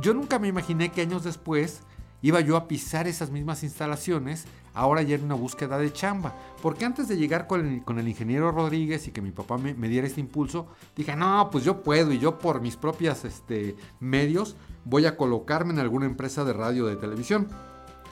yo 0.00 0.14
nunca 0.14 0.38
me 0.38 0.48
imaginé 0.48 0.90
que 0.90 1.02
años 1.02 1.24
después 1.24 1.82
iba 2.22 2.40
yo 2.40 2.56
a 2.56 2.68
pisar 2.68 3.06
esas 3.06 3.30
mismas 3.30 3.62
instalaciones, 3.62 4.46
ahora 4.74 5.02
ya 5.02 5.16
en 5.16 5.24
una 5.24 5.34
búsqueda 5.34 5.76
de 5.78 5.92
chamba. 5.92 6.34
Porque 6.62 6.84
antes 6.84 7.08
de 7.08 7.16
llegar 7.16 7.46
con 7.46 7.82
el, 7.86 8.08
ingeniero 8.08 8.52
Rodríguez 8.52 9.06
y 9.08 9.10
que 9.10 9.20
mi 9.20 9.32
papá 9.32 9.58
me, 9.58 9.74
diera 9.88 10.06
este 10.06 10.20
impulso, 10.20 10.68
dije, 10.96 11.14
no, 11.16 11.50
pues 11.50 11.64
yo 11.64 11.82
puedo 11.82 12.12
y 12.12 12.18
yo 12.18 12.38
por 12.38 12.60
mis 12.60 12.76
propios 12.76 13.24
este, 13.24 13.76
medios 14.00 14.56
voy 14.84 15.06
a 15.06 15.16
colocarme 15.16 15.72
en 15.72 15.80
alguna 15.80 16.06
empresa 16.06 16.44
de 16.44 16.52
radio 16.52 16.84
o 16.84 16.88
de 16.88 16.96
televisión. 16.96 17.48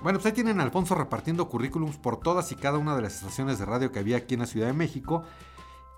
Bueno, 0.03 0.19
pues 0.19 0.27
ahí 0.27 0.33
tienen 0.33 0.61
a 0.61 0.63
Alfonso 0.63 0.95
repartiendo 0.95 1.49
currículums 1.49 1.99
por 1.99 2.19
todas 2.19 2.51
y 2.53 2.57
cada 2.57 2.79
una 2.79 2.97
de 2.97 3.03
las 3.03 3.17
estaciones 3.17 3.59
de 3.59 3.67
radio 3.67 3.93
que 3.93 3.99
había 3.99 4.17
aquí 4.17 4.35
en 4.35 4.41
la 4.41 4.47
Ciudad 4.47 4.67
de 4.67 4.73
México. 4.73 5.25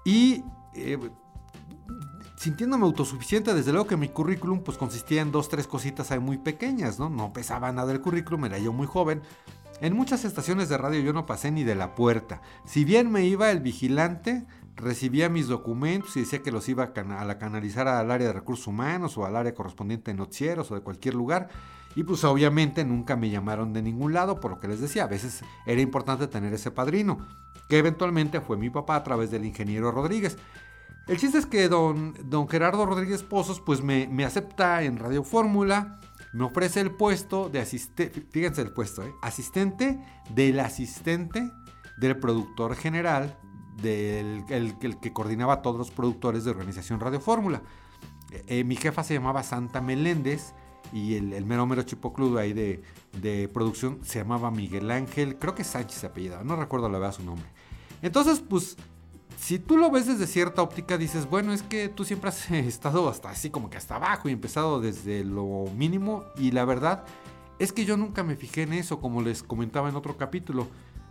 Y 0.05 0.43
eh, 0.75 0.99
sintiéndome 2.43 2.87
autosuficiente, 2.87 3.55
desde 3.55 3.71
luego 3.71 3.87
que 3.87 3.97
mi 3.97 4.09
currículum 4.09 4.65
pues 4.65 4.77
consistía 4.77 5.23
en 5.23 5.31
dos, 5.31 5.49
tres 5.49 5.69
cositas 5.69 6.11
muy 6.19 6.39
pequeñas, 6.39 6.99
¿no? 6.99 7.09
No 7.09 7.33
pesaba 7.33 7.71
nada 7.71 7.93
el 7.93 8.01
currículum, 8.01 8.47
era 8.47 8.59
yo 8.59 8.73
muy 8.73 8.89
joven. 8.89 9.23
En 9.81 9.95
muchas 9.95 10.25
estaciones 10.25 10.69
de 10.69 10.77
radio 10.77 11.01
yo 11.01 11.13
no 11.13 11.25
pasé 11.25 11.53
ni 11.53 11.63
de 11.63 11.77
la 11.77 11.95
puerta. 11.95 12.43
Si 12.65 12.85
bien 12.85 13.13
me 13.13 13.25
iba 13.27 13.53
el 13.53 13.61
vigilante, 13.61 14.45
recibía 14.75 15.29
mis 15.29 15.47
documentos 15.47 16.17
y 16.17 16.21
decía 16.21 16.43
que 16.43 16.51
los 16.51 16.69
iba 16.69 16.83
a, 16.83 17.39
canalizar 17.39 17.87
al 17.87 18.11
área 18.11 18.27
de 18.27 18.33
recursos 18.33 18.67
humanos 18.67 19.17
o 19.17 19.25
al 19.25 19.37
área 19.37 19.55
correspondiente 19.55 20.11
de 20.11 20.17
noticieros 20.17 20.69
o 20.73 20.75
de 20.75 20.81
cualquier 20.81 21.15
lugar. 21.15 21.49
Y 21.95 22.03
pues 22.03 22.25
obviamente 22.25 22.85
nunca 22.85 23.15
me 23.15 23.31
llamaron 23.31 23.73
de 23.73 23.83
ningún 23.83 24.15
lado, 24.15 24.41
por 24.41 24.51
lo 24.51 24.59
que 24.59 24.67
les 24.67 24.81
decía, 24.81 25.05
a 25.05 25.09
veces 25.09 25.45
era 25.65 25.81
importante 25.81 26.27
tener 26.27 26.53
ese 26.53 26.73
padrino, 26.73 27.19
que 27.69 27.79
eventualmente 27.79 28.41
fue 28.41 28.57
mi 28.57 28.69
papá 28.69 28.97
a 28.97 29.05
través 29.05 29.31
del 29.31 29.45
ingeniero 29.45 29.93
Rodríguez. 29.93 30.39
El 31.09 31.19
chiste 31.19 31.39
es 31.39 31.47
que 31.47 31.69
don, 31.69 32.15
don 32.25 32.49
Gerardo 32.49 32.87
Rodríguez 32.87 33.23
Pozos 33.23 33.61
pues 33.61 33.83
me, 33.83 34.25
acepta 34.25 34.83
en 34.83 34.99
Radio 34.99 35.25
Fórmula, 35.25 36.01
me 36.33 36.45
ofrece 36.45 36.81
el 36.81 36.93
puesto 36.93 37.49
de 37.49 37.61
asistente, 37.61 38.23
fíjense 38.31 38.63
el 38.63 38.73
puesto, 38.73 39.03
¿eh? 39.03 39.13
asistente 39.21 40.01
del 40.31 40.61
asistente 40.61 41.51
del 41.99 42.19
productor 42.19 42.77
general, 42.77 43.37
del 43.83 44.45
el, 44.49 44.79
que 44.79 45.13
coordinaba 45.13 45.61
todos 45.61 45.77
los 45.77 45.91
productores 45.91 46.45
de 46.45 46.53
Organización 46.53 47.01
Radio 47.01 47.21
Fórmula. 47.21 47.63
Eh, 48.47 48.65
mi 48.65 48.77
jefa 48.77 49.03
se 49.03 49.15
llamaba 49.15 49.43
Santa 49.43 49.81
Meléndez 49.81 50.55
y 50.93 51.17
el, 51.17 51.33
el 51.33 51.45
mero 51.45 51.67
mero 51.67 51.83
chipocludo 51.83 52.39
ahí 52.39 52.53
de, 52.53 52.83
de, 53.21 53.49
producción 53.49 53.99
se 54.05 54.21
llamaba 54.21 54.51
Miguel 54.51 54.91
Ángel, 54.91 55.39
creo 55.39 55.55
que 55.55 55.65
Sánchez 55.65 56.05
apellidado, 56.05 56.45
no 56.45 56.57
recuerdo 56.57 56.89
la 56.89 56.99
verdad 56.99 57.15
su 57.15 57.25
nombre. 57.25 57.49
Entonces, 58.01 58.41
pues 58.41 58.77
si 59.43 59.59
tú 59.59 59.77
lo 59.77 59.91
ves 59.91 60.07
desde 60.07 60.29
cierta 60.29 60.63
óptica, 60.63 60.97
dices, 60.97 61.29
bueno, 61.29 61.53
es 61.53 61.65
que 61.65 61.89
tú 61.89 62.05
siempre 62.05 62.29
has 62.29 62.49
estado 62.53 63.09
hasta 63.09 63.31
así 63.31 63.51
como 63.51 63.71
que 63.71 63.77
hasta 63.77 63.97
abajo 63.97 64.29
y 64.29 64.33
empezado 64.33 64.81
desde 64.81 65.25
lo 65.25 65.65
mínimo. 65.77 66.25
Y 66.37 66.53
la 66.53 66.65
verdad 66.65 67.05
es 67.59 67.73
que 67.73 67.85
yo 67.85 67.97
nunca 67.97 68.23
me 68.23 68.37
fijé 68.37 68.63
en 68.63 68.73
eso, 68.73 69.01
como 69.01 69.21
les 69.21 69.43
comentaba 69.43 69.89
en 69.89 69.97
otro 69.97 70.17
capítulo. 70.17 70.69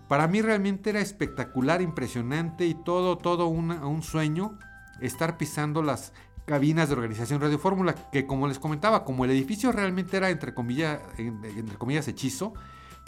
Para 0.07 0.29
mí 0.29 0.41
realmente 0.41 0.91
era 0.91 1.01
espectacular, 1.01 1.81
impresionante 1.81 2.65
y 2.65 2.73
todo, 2.73 3.17
todo 3.17 3.47
un 3.47 4.01
sueño 4.01 4.57
estar 5.01 5.37
pisando 5.37 5.83
las 5.83 6.13
cabinas 6.45 6.87
de 6.87 6.95
organización 6.95 7.41
Radio 7.41 7.59
Fórmula, 7.59 7.95
que 8.11 8.25
como 8.25 8.47
les 8.47 8.59
comentaba, 8.59 9.03
como 9.03 9.25
el 9.25 9.31
edificio 9.31 9.73
realmente 9.73 10.15
era 10.15 10.29
entre 10.29 10.53
comillas, 10.53 10.99
entre 11.17 11.77
comillas 11.77 12.07
hechizo, 12.07 12.53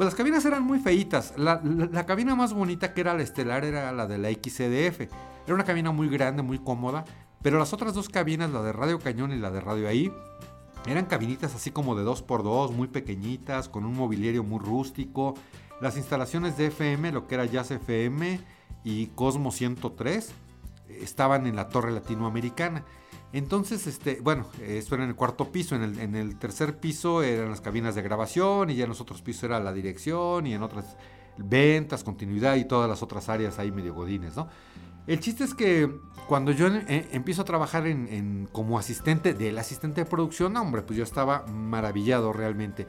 pues 0.03 0.11
las 0.11 0.17
cabinas 0.17 0.43
eran 0.43 0.63
muy 0.63 0.79
feitas. 0.79 1.33
La, 1.37 1.61
cabina 2.05 2.35
más 2.35 2.51
bonita 2.51 2.93
que 2.93 2.99
era 2.99 3.13
la 3.13 3.23
estelar 3.23 3.63
era 3.63 3.89
la 3.93 4.05
de 4.05 4.17
la 4.17 4.29
XCDF. 4.31 5.09
Era 5.45 5.55
una 5.55 5.63
cabina 5.63 5.91
muy 5.91 6.09
grande, 6.09 6.43
muy 6.43 6.59
cómoda. 6.59 7.05
Pero 7.41 7.57
las 7.57 7.71
otras 7.71 7.93
dos 7.93 8.09
cabinas, 8.09 8.51
la 8.51 8.61
de 8.63 8.73
Radio 8.73 8.99
Cañón 8.99 9.31
y 9.31 9.37
la 9.37 9.49
de 9.49 9.61
Radio 9.61 9.87
Ahí, 9.87 10.11
eran 10.87 11.05
cabinitas 11.05 11.55
así 11.55 11.71
como 11.71 11.95
de 11.95 12.03
2x2, 12.03 12.71
muy 12.71 12.89
pequeñitas, 12.89 13.69
con 13.69 13.85
un 13.85 13.95
mobiliario 13.95 14.43
muy 14.43 14.59
rústico. 14.59 15.35
Las 15.79 15.95
instalaciones 15.95 16.57
de 16.57 16.65
FM, 16.65 17.13
lo 17.13 17.25
que 17.25 17.35
era 17.35 17.45
Jazz 17.45 17.71
FM 17.71 18.41
y 18.83 19.07
Cosmo 19.15 19.53
103, 19.53 20.33
estaban 20.89 21.47
en 21.47 21.55
la 21.55 21.69
torre 21.69 21.93
latinoamericana. 21.93 22.83
Entonces, 23.33 23.87
este, 23.87 24.19
bueno, 24.21 24.45
esto 24.61 24.93
era 24.93 25.03
en 25.03 25.09
el 25.09 25.15
cuarto 25.15 25.51
piso. 25.51 25.75
En 25.75 26.15
el, 26.15 26.37
tercer 26.37 26.77
piso 26.77 27.23
eran 27.23 27.49
las 27.49 27.61
cabinas 27.61 27.95
de 27.95 28.03
grabación 28.03 28.69
y 28.69 28.75
ya 28.75 28.83
en 28.83 28.89
los 28.89 29.01
otros 29.01 29.23
pisos 29.23 29.45
era 29.45 29.59
la 29.59 29.73
dirección 29.73 30.45
y 30.45 30.53
en 30.53 30.61
otras 30.61 30.95
ventas, 31.37 32.03
continuidad 32.03 32.55
y 32.57 32.65
todas 32.65 32.87
las 32.87 33.01
otras 33.01 33.29
áreas 33.29 33.57
ahí 33.57 33.71
medio 33.71 33.95
godines, 33.95 34.35
¿no? 34.35 34.47
El 35.07 35.19
chiste 35.19 35.43
es 35.43 35.55
que 35.55 35.91
cuando 36.27 36.51
yo 36.51 36.67
eh, 36.67 37.09
empiezo 37.11 37.41
a 37.41 37.45
trabajar 37.45 37.87
en, 37.87 38.47
como 38.51 38.77
asistente 38.77 39.33
del 39.33 39.57
asistente 39.57 40.01
de 40.01 40.09
producción, 40.09 40.55
hombre, 40.55 40.83
pues 40.83 40.95
yo 40.95 41.03
estaba 41.03 41.43
maravillado 41.47 42.31
realmente. 42.31 42.85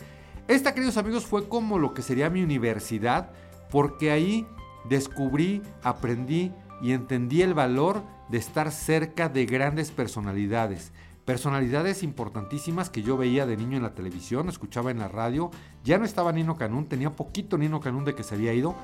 Esta, 0.47 0.75
queridos 0.75 0.99
amigos, 0.99 1.25
fue 1.25 1.49
como 1.49 1.79
lo 1.79 1.95
que 1.95 2.03
sería 2.03 2.29
mi 2.29 2.43
universidad, 2.43 3.33
porque 3.71 4.13
ahí 4.13 4.47
descubrí, 4.89 5.63
aprendí 5.83 6.53
y 6.83 6.93
entendí 6.93 7.41
el 7.43 7.55
valor 7.55 8.03
de 8.29 8.39
estar 8.39 8.71
cerca 8.71 9.29
de 9.29 9.47
grandes 9.47 9.91
personalidades. 9.91 10.93
Personalidades 11.25 12.03
importantísimas 12.03 12.91
que 12.91 13.03
yo 13.03 13.17
veía 13.17 13.47
de 13.47 13.57
niño 13.57 13.79
en 13.79 13.83
la 13.83 13.95
televisión, 13.95 14.49
escuchaba 14.49 14.91
en 14.91 14.99
la 14.99 15.09
radio. 15.09 15.51
Ya 15.83 15.97
no 15.97 16.05
estaba 16.05 16.33
Nino 16.33 16.57
Canún, 16.57 16.87
tenía 16.87 17.17
poquito 17.17 17.57
Nino 17.57 17.81
Canún 17.81 18.05
de 18.05 18.15
que 18.15 18.23
se 18.23 18.35
había 18.35 18.53
ido. 18.53 18.75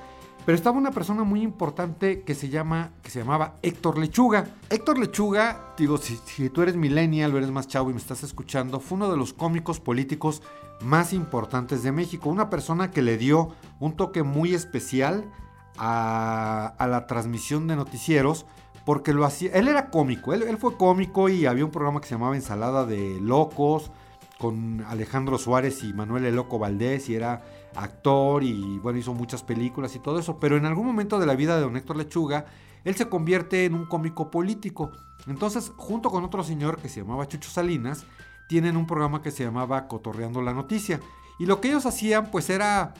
Pero 0.47 0.57
estaba 0.57 0.79
una 0.79 0.91
persona 0.91 1.23
muy 1.23 1.43
importante 1.43 2.23
que 2.23 2.35
se, 2.35 2.49
llama, 2.49 2.93
que 3.03 3.11
se 3.11 3.19
llamaba 3.19 3.57
Héctor 3.61 3.99
Lechuga. 3.99 4.47
Héctor 4.71 4.99
Lechuga, 4.99 5.75
digo, 5.77 5.99
si, 5.99 6.49
tú 6.49 6.63
eres 6.63 6.77
millennial 6.77 7.35
o 7.35 7.39
eres 7.39 7.51
más 7.51 7.69
chavo 7.69 7.91
y 7.91 7.93
me 7.93 8.01
estás 8.01 8.23
escuchando, 8.23 8.81
fue 8.81 8.97
uno 8.97 9.11
de 9.11 9.19
los 9.19 9.35
cómicos 9.35 9.81
políticos 9.81 10.43
más 10.81 11.13
importantes 11.13 11.83
de 11.83 11.93
México. 11.93 12.31
Una 12.31 12.49
persona 12.49 12.91
que 12.91 13.03
le 13.03 13.19
dio 13.19 13.51
un 13.81 13.97
toque 13.97 14.23
muy 14.23 14.55
especial 14.55 15.31
a 15.77 16.87
la 16.89 17.07
transmisión 17.07 17.67
de 17.67 17.77
noticieros 17.77 18.47
porque 18.91 19.15
lo 19.15 19.25
hacía, 19.25 19.53
él 19.53 19.69
era 19.69 19.89
cómico, 19.89 20.35
él, 20.35 20.59
fue 20.59 20.77
cómico 20.77 21.29
y 21.29 21.47
había 21.47 21.65
un 21.65 21.71
programa 21.71 22.01
que 22.01 22.09
se 22.09 22.17
llamaba 22.17 22.35
Ensalada 22.35 22.85
de 22.87 23.21
Locos 23.21 23.93
con 24.37 24.85
Alejandro 24.89 25.39
Suárez 25.39 25.85
y 25.85 25.93
Manuel 25.93 26.25
El 26.25 26.35
Loco 26.35 26.59
Valdés 26.59 27.09
y 27.09 27.15
era 27.15 27.41
actor 27.77 28.43
y 28.43 28.81
bueno, 28.81 28.99
hizo 28.99 29.15
muchas 29.15 29.45
películas 29.45 29.95
y 29.95 30.01
todo 30.01 30.19
eso, 30.19 30.41
pero 30.41 30.57
en 30.57 30.67
algún 30.67 30.87
momento 30.87 31.21
de 31.21 31.27
la 31.27 31.37
vida 31.37 31.55
de 31.55 31.63
don 31.63 31.77
Héctor 31.77 31.99
Lechuga, 31.99 32.47
él 32.83 32.97
se 32.97 33.09
convierte 33.09 33.65
en 33.65 33.77
un 33.77 33.87
cómico 33.87 34.29
político. 34.29 34.91
Entonces, 35.29 35.71
junto 35.77 36.11
con 36.11 36.25
otro 36.25 36.43
señor 36.43 36.79
que 36.79 36.89
se 36.89 37.03
llamaba 37.03 37.29
Chucho 37.29 37.49
Salinas, 37.49 38.07
tienen 38.49 38.77
un 38.77 38.89
programa 38.89 39.23
que 39.23 39.31
se 39.31 39.45
llamaba 39.45 39.87
Cotorreando 39.87 40.43
la 40.43 40.53
Noticia. 40.53 40.99
Y 41.39 41.47
lo 41.47 41.61
que 41.61 41.69
ellos 41.69 41.87
hacían 41.87 42.33
pues 42.33 42.51
era 42.51 42.95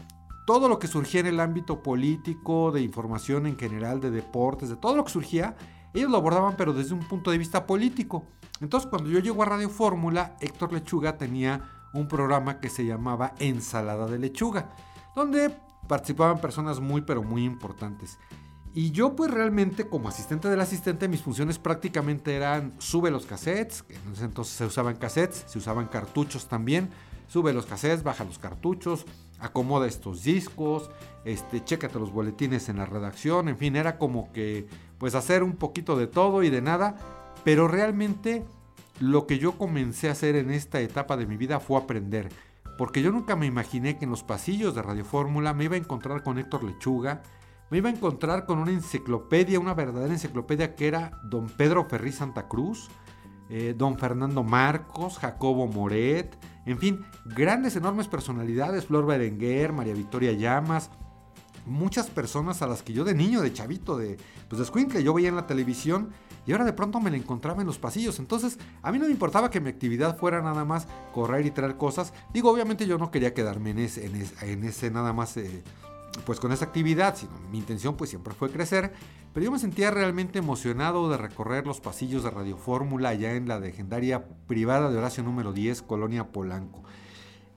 todo 0.47 0.69
lo 0.69 0.79
que 0.79 0.87
surgía 0.87 1.19
en 1.19 1.27
el 1.27 1.41
ámbito 1.41 1.83
político, 1.83 2.71
de 2.71 2.81
información 2.81 3.47
en 3.47 3.59
general, 3.59 4.01
de 4.01 4.13
deportes, 4.13 4.69
de 4.69 4.77
todo 4.77 4.95
lo 4.95 5.05
que 5.05 5.11
surgía, 5.11 5.57
ellos 5.95 6.11
lo 6.11 6.17
abordaban 6.17 6.55
pero 6.57 6.73
desde 6.73 6.95
un 6.95 7.01
punto 7.01 7.31
de 7.31 7.39
vista 7.39 7.67
político. 7.67 8.25
Entonces 8.61 8.89
cuando 8.89 9.11
yo 9.11 9.19
llego 9.19 9.43
a 9.43 9.47
Radio 9.47 9.71
Fórmula, 9.71 10.37
Héctor 10.41 10.73
Lechuga 10.73 11.17
tenía 11.17 11.89
un 11.93 12.09
programa 12.09 12.61
que 12.61 12.69
se 12.69 12.85
llamaba 12.85 13.35
Ensalada 13.39 14.07
de 14.07 14.19
Lechuga, 14.19 14.71
donde 15.15 15.55
participaban 15.89 16.41
personas 16.41 16.81
muy 16.81 17.03
pero 17.03 17.23
muy 17.23 17.45
importantes. 17.45 18.19
Y 18.73 18.93
yo 18.93 19.17
pues 19.17 19.31
realmente 19.31 19.89
como 19.89 20.09
asistente 20.09 20.49
del 20.49 20.61
asistente 20.61 21.09
mis 21.09 21.23
funciones 21.23 21.59
prácticamente 21.59 22.37
eran 22.37 22.75
sube 22.79 23.11
los 23.11 23.27
cassettes, 23.27 23.85
en 23.89 24.13
ese 24.13 24.25
entonces 24.25 24.55
se 24.55 24.65
usaban 24.65 24.97
cassettes, 24.97 25.45
se 25.49 25.59
usaban 25.59 25.89
cartuchos 25.89 26.47
también, 26.47 26.91
sube 27.27 27.53
los 27.53 27.67
cassettes, 27.67 28.05
baja 28.05 28.23
los 28.23 28.39
cartuchos, 28.39 29.07
acomoda 29.41 29.89
estos 29.89 30.23
discos, 30.23 30.91
este, 31.25 31.65
chécate 31.65 31.99
los 31.99 32.13
boletines 32.13 32.69
en 32.69 32.77
la 32.77 32.87
redacción, 32.87 33.49
en 33.49 33.57
fin, 33.57 33.75
era 33.75 33.99
como 33.99 34.33
que 34.33 34.69
pues 35.01 35.15
hacer 35.15 35.43
un 35.43 35.57
poquito 35.57 35.97
de 35.97 36.07
todo 36.07 36.45
y 36.45 36.51
de 36.51 36.61
nada, 36.61 36.95
pero 37.43 37.67
realmente 37.67 38.45
lo 39.01 39.27
que 39.27 39.39
yo 39.39 39.53
comencé 39.53 40.09
a 40.09 40.13
hacer 40.13 40.37
en 40.37 40.51
esta 40.51 40.81
etapa 40.81 41.17
de 41.17 41.27
mi 41.27 41.39
vida 41.39 41.59
fue 41.59 41.79
aprender, 41.81 42.29
porque 42.77 43.01
yo 43.01 43.11
nunca 43.11 43.35
me 43.35 43.47
imaginé 43.47 43.99
que 43.99 44.05
en 44.05 44.11
los 44.11 44.23
pasillos 44.23 44.75
de 44.75 44.83
Radio 44.83 45.07
Fórmula 45.07 45.55
me 45.55 45.65
iba 45.65 45.75
a 45.75 45.79
encontrar 45.79 46.23
con 46.23 46.39
Héctor 46.39 46.63
Lechuga, 46.65 47.23
me 47.71 47.79
iba 47.79 47.89
a 47.89 47.93
encontrar 47.93 48.45
con 48.45 48.59
una 48.59 48.73
enciclopedia, 48.73 49.59
una 49.59 49.75
verdadera 49.75 50.13
enciclopedia 50.13 50.75
que 50.75 50.89
era 50.89 51.19
don 51.25 51.49
Pedro 51.49 51.87
Ferri 51.89 52.13
Santa 52.13 52.47
Cruz, 52.47 52.91
eh, 53.49 53.75
don 53.77 53.99
Fernando 53.99 54.45
Marcos, 54.45 55.19
Jacobo 55.19 55.67
Moret, 55.67 56.37
En 56.67 56.79
fin, 56.79 57.05
grandes, 57.25 57.75
enormes 57.75 58.07
personalidades, 58.07 58.85
Flor 58.85 59.07
Berenguer, 59.07 59.73
María 59.73 59.95
Victoria 59.95 60.33
Llamas, 60.33 60.91
muchas 61.67 62.09
personas 62.09 62.63
a 62.63 62.67
las 62.67 62.83
que 62.83 62.93
yo 62.93 63.05
de 63.05 63.15
niño, 63.15 63.41
de 63.41 63.53
chavito, 63.53 63.97
de 63.97 64.17
pues 64.49 64.71
de 64.71 65.03
yo 65.03 65.15
veía 65.15 65.29
en 65.29 65.37
la 65.37 65.47
televisión 65.47 66.11
y 66.47 66.53
ahora 66.53 66.65
de 66.65 66.73
pronto 66.73 67.01
me 67.01 67.11
la 67.11 67.17
encontraba 67.17 67.61
en 67.61 67.67
los 67.67 67.79
pasillos. 67.79 68.19
Entonces, 68.19 68.59
a 68.83 68.91
mí 68.91 68.99
no 68.99 69.07
me 69.07 69.13
importaba 69.13 69.51
que 69.51 69.61
mi 69.61 69.69
actividad 69.69 70.17
fuera 70.17 70.41
nada 70.43 70.65
más 70.65 70.87
correr 71.13 71.47
y 71.47 71.51
traer 71.51 71.77
cosas. 71.77 72.13
Digo, 72.33 72.51
obviamente 72.51 72.87
yo 72.87 72.99
no 72.99 73.11
quería 73.11 73.35
quedarme 73.35 73.71
en 73.71 73.79
ese, 73.81 74.07
en 74.07 74.65
ese, 74.65 74.91
nada 74.91 75.13
más, 75.13 75.37
eh, 75.37 75.63
pues 76.25 76.41
con 76.41 76.51
esa 76.53 76.65
actividad, 76.65 77.17
sino 77.17 77.33
mi 77.51 77.59
intención 77.59 77.97
pues 77.97 78.11
siempre 78.11 78.35
fue 78.35 78.51
crecer. 78.51 78.93
Pero 79.33 79.45
yo 79.45 79.53
me 79.53 79.59
sentía 79.59 79.91
realmente 79.91 80.41
emocionado 80.41 81.09
de 81.09 81.17
recorrer 81.17 81.67
los 81.67 81.81
pasillos 81.81 82.25
de 82.25 82.31
Radio 82.31 82.57
Fórmula 82.57 83.11
allá 83.11 83.35
en 83.35 83.47
la 83.47 83.61
legendaria 83.61 84.25
privada 84.49 84.91
de 84.91 84.99
Horacio 84.99 85.23
número 85.23 85.53
10, 85.53 85.83
Colonia 85.83 86.33
Polanco. 86.33 86.83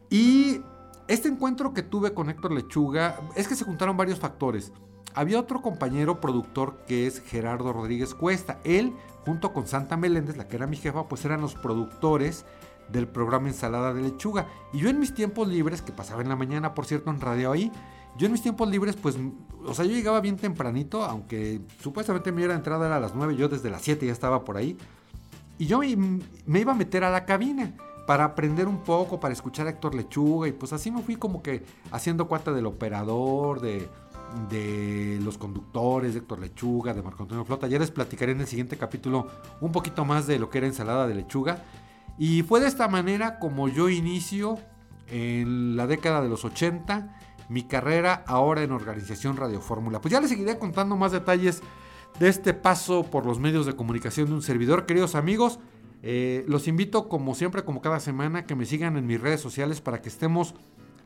Y 0.09 0.61
este 1.07 1.27
encuentro 1.27 1.73
que 1.73 1.83
tuve 1.83 2.13
con 2.13 2.29
Héctor 2.29 2.51
Lechuga 2.53 3.19
es 3.35 3.47
que 3.47 3.55
se 3.55 3.65
juntaron 3.65 3.97
varios 3.97 4.19
factores. 4.19 4.71
Había 5.15 5.39
otro 5.39 5.61
compañero 5.61 6.19
productor 6.19 6.83
que 6.87 7.05
es 7.05 7.21
Gerardo 7.21 7.73
Rodríguez 7.73 8.15
Cuesta. 8.15 8.59
Él, 8.63 8.93
junto 9.25 9.53
con 9.53 9.67
Santa 9.67 9.97
Meléndez, 9.97 10.37
la 10.37 10.47
que 10.47 10.55
era 10.55 10.65
mi 10.65 10.77
jefa, 10.77 11.07
pues 11.07 11.23
eran 11.25 11.41
los 11.41 11.55
productores 11.55 12.45
del 12.89 13.07
programa 13.07 13.49
Ensalada 13.49 13.93
de 13.93 14.01
Lechuga. 14.01 14.47
Y 14.71 14.79
yo 14.79 14.89
en 14.89 14.99
mis 14.99 15.13
tiempos 15.13 15.47
libres, 15.47 15.81
que 15.81 15.91
pasaba 15.91 16.21
en 16.21 16.29
la 16.29 16.35
mañana, 16.35 16.73
por 16.73 16.85
cierto, 16.85 17.11
en 17.11 17.21
radio 17.21 17.51
ahí, 17.51 17.71
yo 18.17 18.25
en 18.25 18.31
mis 18.31 18.41
tiempos 18.41 18.69
libres, 18.69 18.95
pues, 18.95 19.17
o 19.65 19.73
sea, 19.73 19.85
yo 19.85 19.91
llegaba 19.91 20.21
bien 20.21 20.37
tempranito, 20.37 21.03
aunque 21.03 21.61
supuestamente 21.81 22.31
mi 22.31 22.43
era 22.43 22.55
entrada 22.55 22.85
era 22.85 22.97
a 22.97 22.99
las 22.99 23.13
9, 23.13 23.35
yo 23.35 23.49
desde 23.49 23.69
las 23.69 23.81
7 23.81 24.05
ya 24.05 24.11
estaba 24.11 24.43
por 24.43 24.57
ahí. 24.57 24.77
Y 25.57 25.67
yo 25.67 25.79
me 26.45 26.59
iba 26.59 26.71
a 26.71 26.75
meter 26.75 27.03
a 27.03 27.11
la 27.11 27.25
cabina 27.25 27.73
para 28.05 28.25
aprender 28.25 28.67
un 28.67 28.79
poco, 28.79 29.19
para 29.19 29.33
escuchar 29.33 29.67
a 29.67 29.71
Héctor 29.71 29.95
Lechuga. 29.95 30.47
Y 30.47 30.51
pues 30.51 30.73
así 30.73 30.91
me 30.91 31.01
fui 31.01 31.15
como 31.15 31.41
que 31.41 31.63
haciendo 31.91 32.27
cuenta 32.27 32.51
del 32.51 32.65
operador, 32.65 33.61
de, 33.61 33.89
de 34.49 35.19
los 35.23 35.37
conductores, 35.37 36.13
de 36.13 36.19
Héctor 36.19 36.39
Lechuga, 36.39 36.93
de 36.93 37.01
Marco 37.01 37.23
Antonio 37.23 37.45
Flota. 37.45 37.67
Ya 37.67 37.79
les 37.79 37.91
platicaré 37.91 38.33
en 38.33 38.41
el 38.41 38.47
siguiente 38.47 38.77
capítulo 38.77 39.27
un 39.61 39.71
poquito 39.71 40.05
más 40.05 40.27
de 40.27 40.39
lo 40.39 40.49
que 40.49 40.59
era 40.59 40.67
ensalada 40.67 41.07
de 41.07 41.15
lechuga. 41.15 41.63
Y 42.17 42.43
fue 42.43 42.59
de 42.59 42.67
esta 42.67 42.87
manera 42.87 43.39
como 43.39 43.67
yo 43.67 43.89
inicio 43.89 44.57
en 45.07 45.75
la 45.75 45.87
década 45.87 46.21
de 46.21 46.29
los 46.29 46.45
80 46.45 47.17
mi 47.49 47.63
carrera 47.63 48.23
ahora 48.27 48.63
en 48.63 48.71
Organización 48.71 49.37
Radio 49.37 49.61
Fórmula. 49.61 50.01
Pues 50.01 50.11
ya 50.11 50.21
les 50.21 50.29
seguiré 50.29 50.57
contando 50.57 50.95
más 50.95 51.11
detalles 51.11 51.61
de 52.19 52.29
este 52.29 52.53
paso 52.53 53.03
por 53.03 53.25
los 53.25 53.39
medios 53.39 53.65
de 53.65 53.75
comunicación 53.75 54.27
de 54.27 54.33
un 54.33 54.41
servidor, 54.41 54.85
queridos 54.85 55.15
amigos. 55.15 55.59
Eh, 56.03 56.43
los 56.47 56.67
invito, 56.67 57.07
como 57.07 57.33
siempre, 57.33 57.63
como 57.63 57.81
cada 57.81 58.01
semana, 58.01 58.45
que 58.45 58.55
me 58.55 58.65
sigan 58.65 58.97
en 58.97 59.07
mis 59.07 59.21
redes 59.21 59.39
sociales 59.39 59.79
para 59.81 60.01
que 60.01 60.09
estemos 60.09 60.53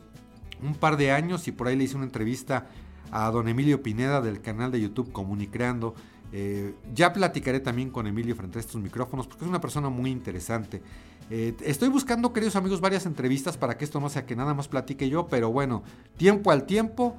un 0.63 0.75
par 0.75 0.97
de 0.97 1.13
años 1.13 1.47
y 1.49 1.53
por 1.53 1.69
ahí 1.69 1.77
le 1.77 1.85
hice 1.85 1.97
una 1.97 2.07
entrevista 2.07 2.67
a 3.11 3.31
don 3.31 3.49
Emilio 3.49 3.83
Pineda 3.83 4.21
del 4.21 4.41
canal 4.41 4.71
de 4.71 4.81
YouTube 4.81 5.13
Comunicreando. 5.13 5.95
Eh, 6.33 6.75
ya 6.95 7.13
platicaré 7.13 7.61
también 7.61 7.91
con 7.91 8.07
Emilio 8.07 8.35
frente 8.35 8.59
a 8.59 8.61
estos 8.61 8.81
micrófonos 8.81 9.27
porque 9.27 9.45
es 9.45 9.49
una 9.49 9.61
persona 9.61 9.89
muy 9.89 10.11
interesante. 10.11 10.83
Eh, 11.31 11.55
estoy 11.65 11.89
buscando, 11.89 12.33
queridos 12.33 12.57
amigos, 12.57 12.81
varias 12.81 13.07
entrevistas 13.07 13.57
para 13.57 13.76
que 13.76 13.85
esto 13.85 14.00
no 14.00 14.09
sea 14.09 14.26
que 14.26 14.37
nada 14.37 14.54
más 14.54 14.69
platique 14.69 15.09
yo, 15.09 15.26
pero 15.26 15.50
bueno, 15.50 15.83
tiempo 16.17 16.50
al 16.50 16.65
tiempo. 16.65 17.17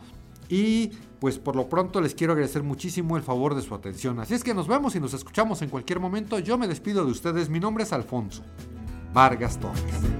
Y 0.50 0.92
pues 1.20 1.40
por 1.40 1.56
lo 1.56 1.68
pronto 1.68 2.00
les 2.00 2.16
quiero 2.16 2.34
agradecer 2.34 2.64
muchísimo 2.64 3.18
el 3.18 3.24
favor 3.24 3.56
de 3.56 3.62
su 3.62 3.76
atención. 3.76 4.20
Así 4.20 4.34
es 4.34 4.44
que 4.44 4.54
nos 4.54 4.68
vemos 4.68 4.96
y 4.96 5.00
nos 5.00 5.14
escuchamos 5.14 5.62
en 5.62 5.70
cualquier 5.70 6.00
momento. 6.00 6.40
Yo 6.40 6.58
me 6.58 6.68
despido 6.68 7.06
de 7.06 7.12
ustedes. 7.12 7.50
Mi 7.50 7.60
nombre 7.60 7.84
es 7.84 7.92
Alfonso 7.92 8.44
Vargas 9.14 9.60
Torres. 9.60 10.17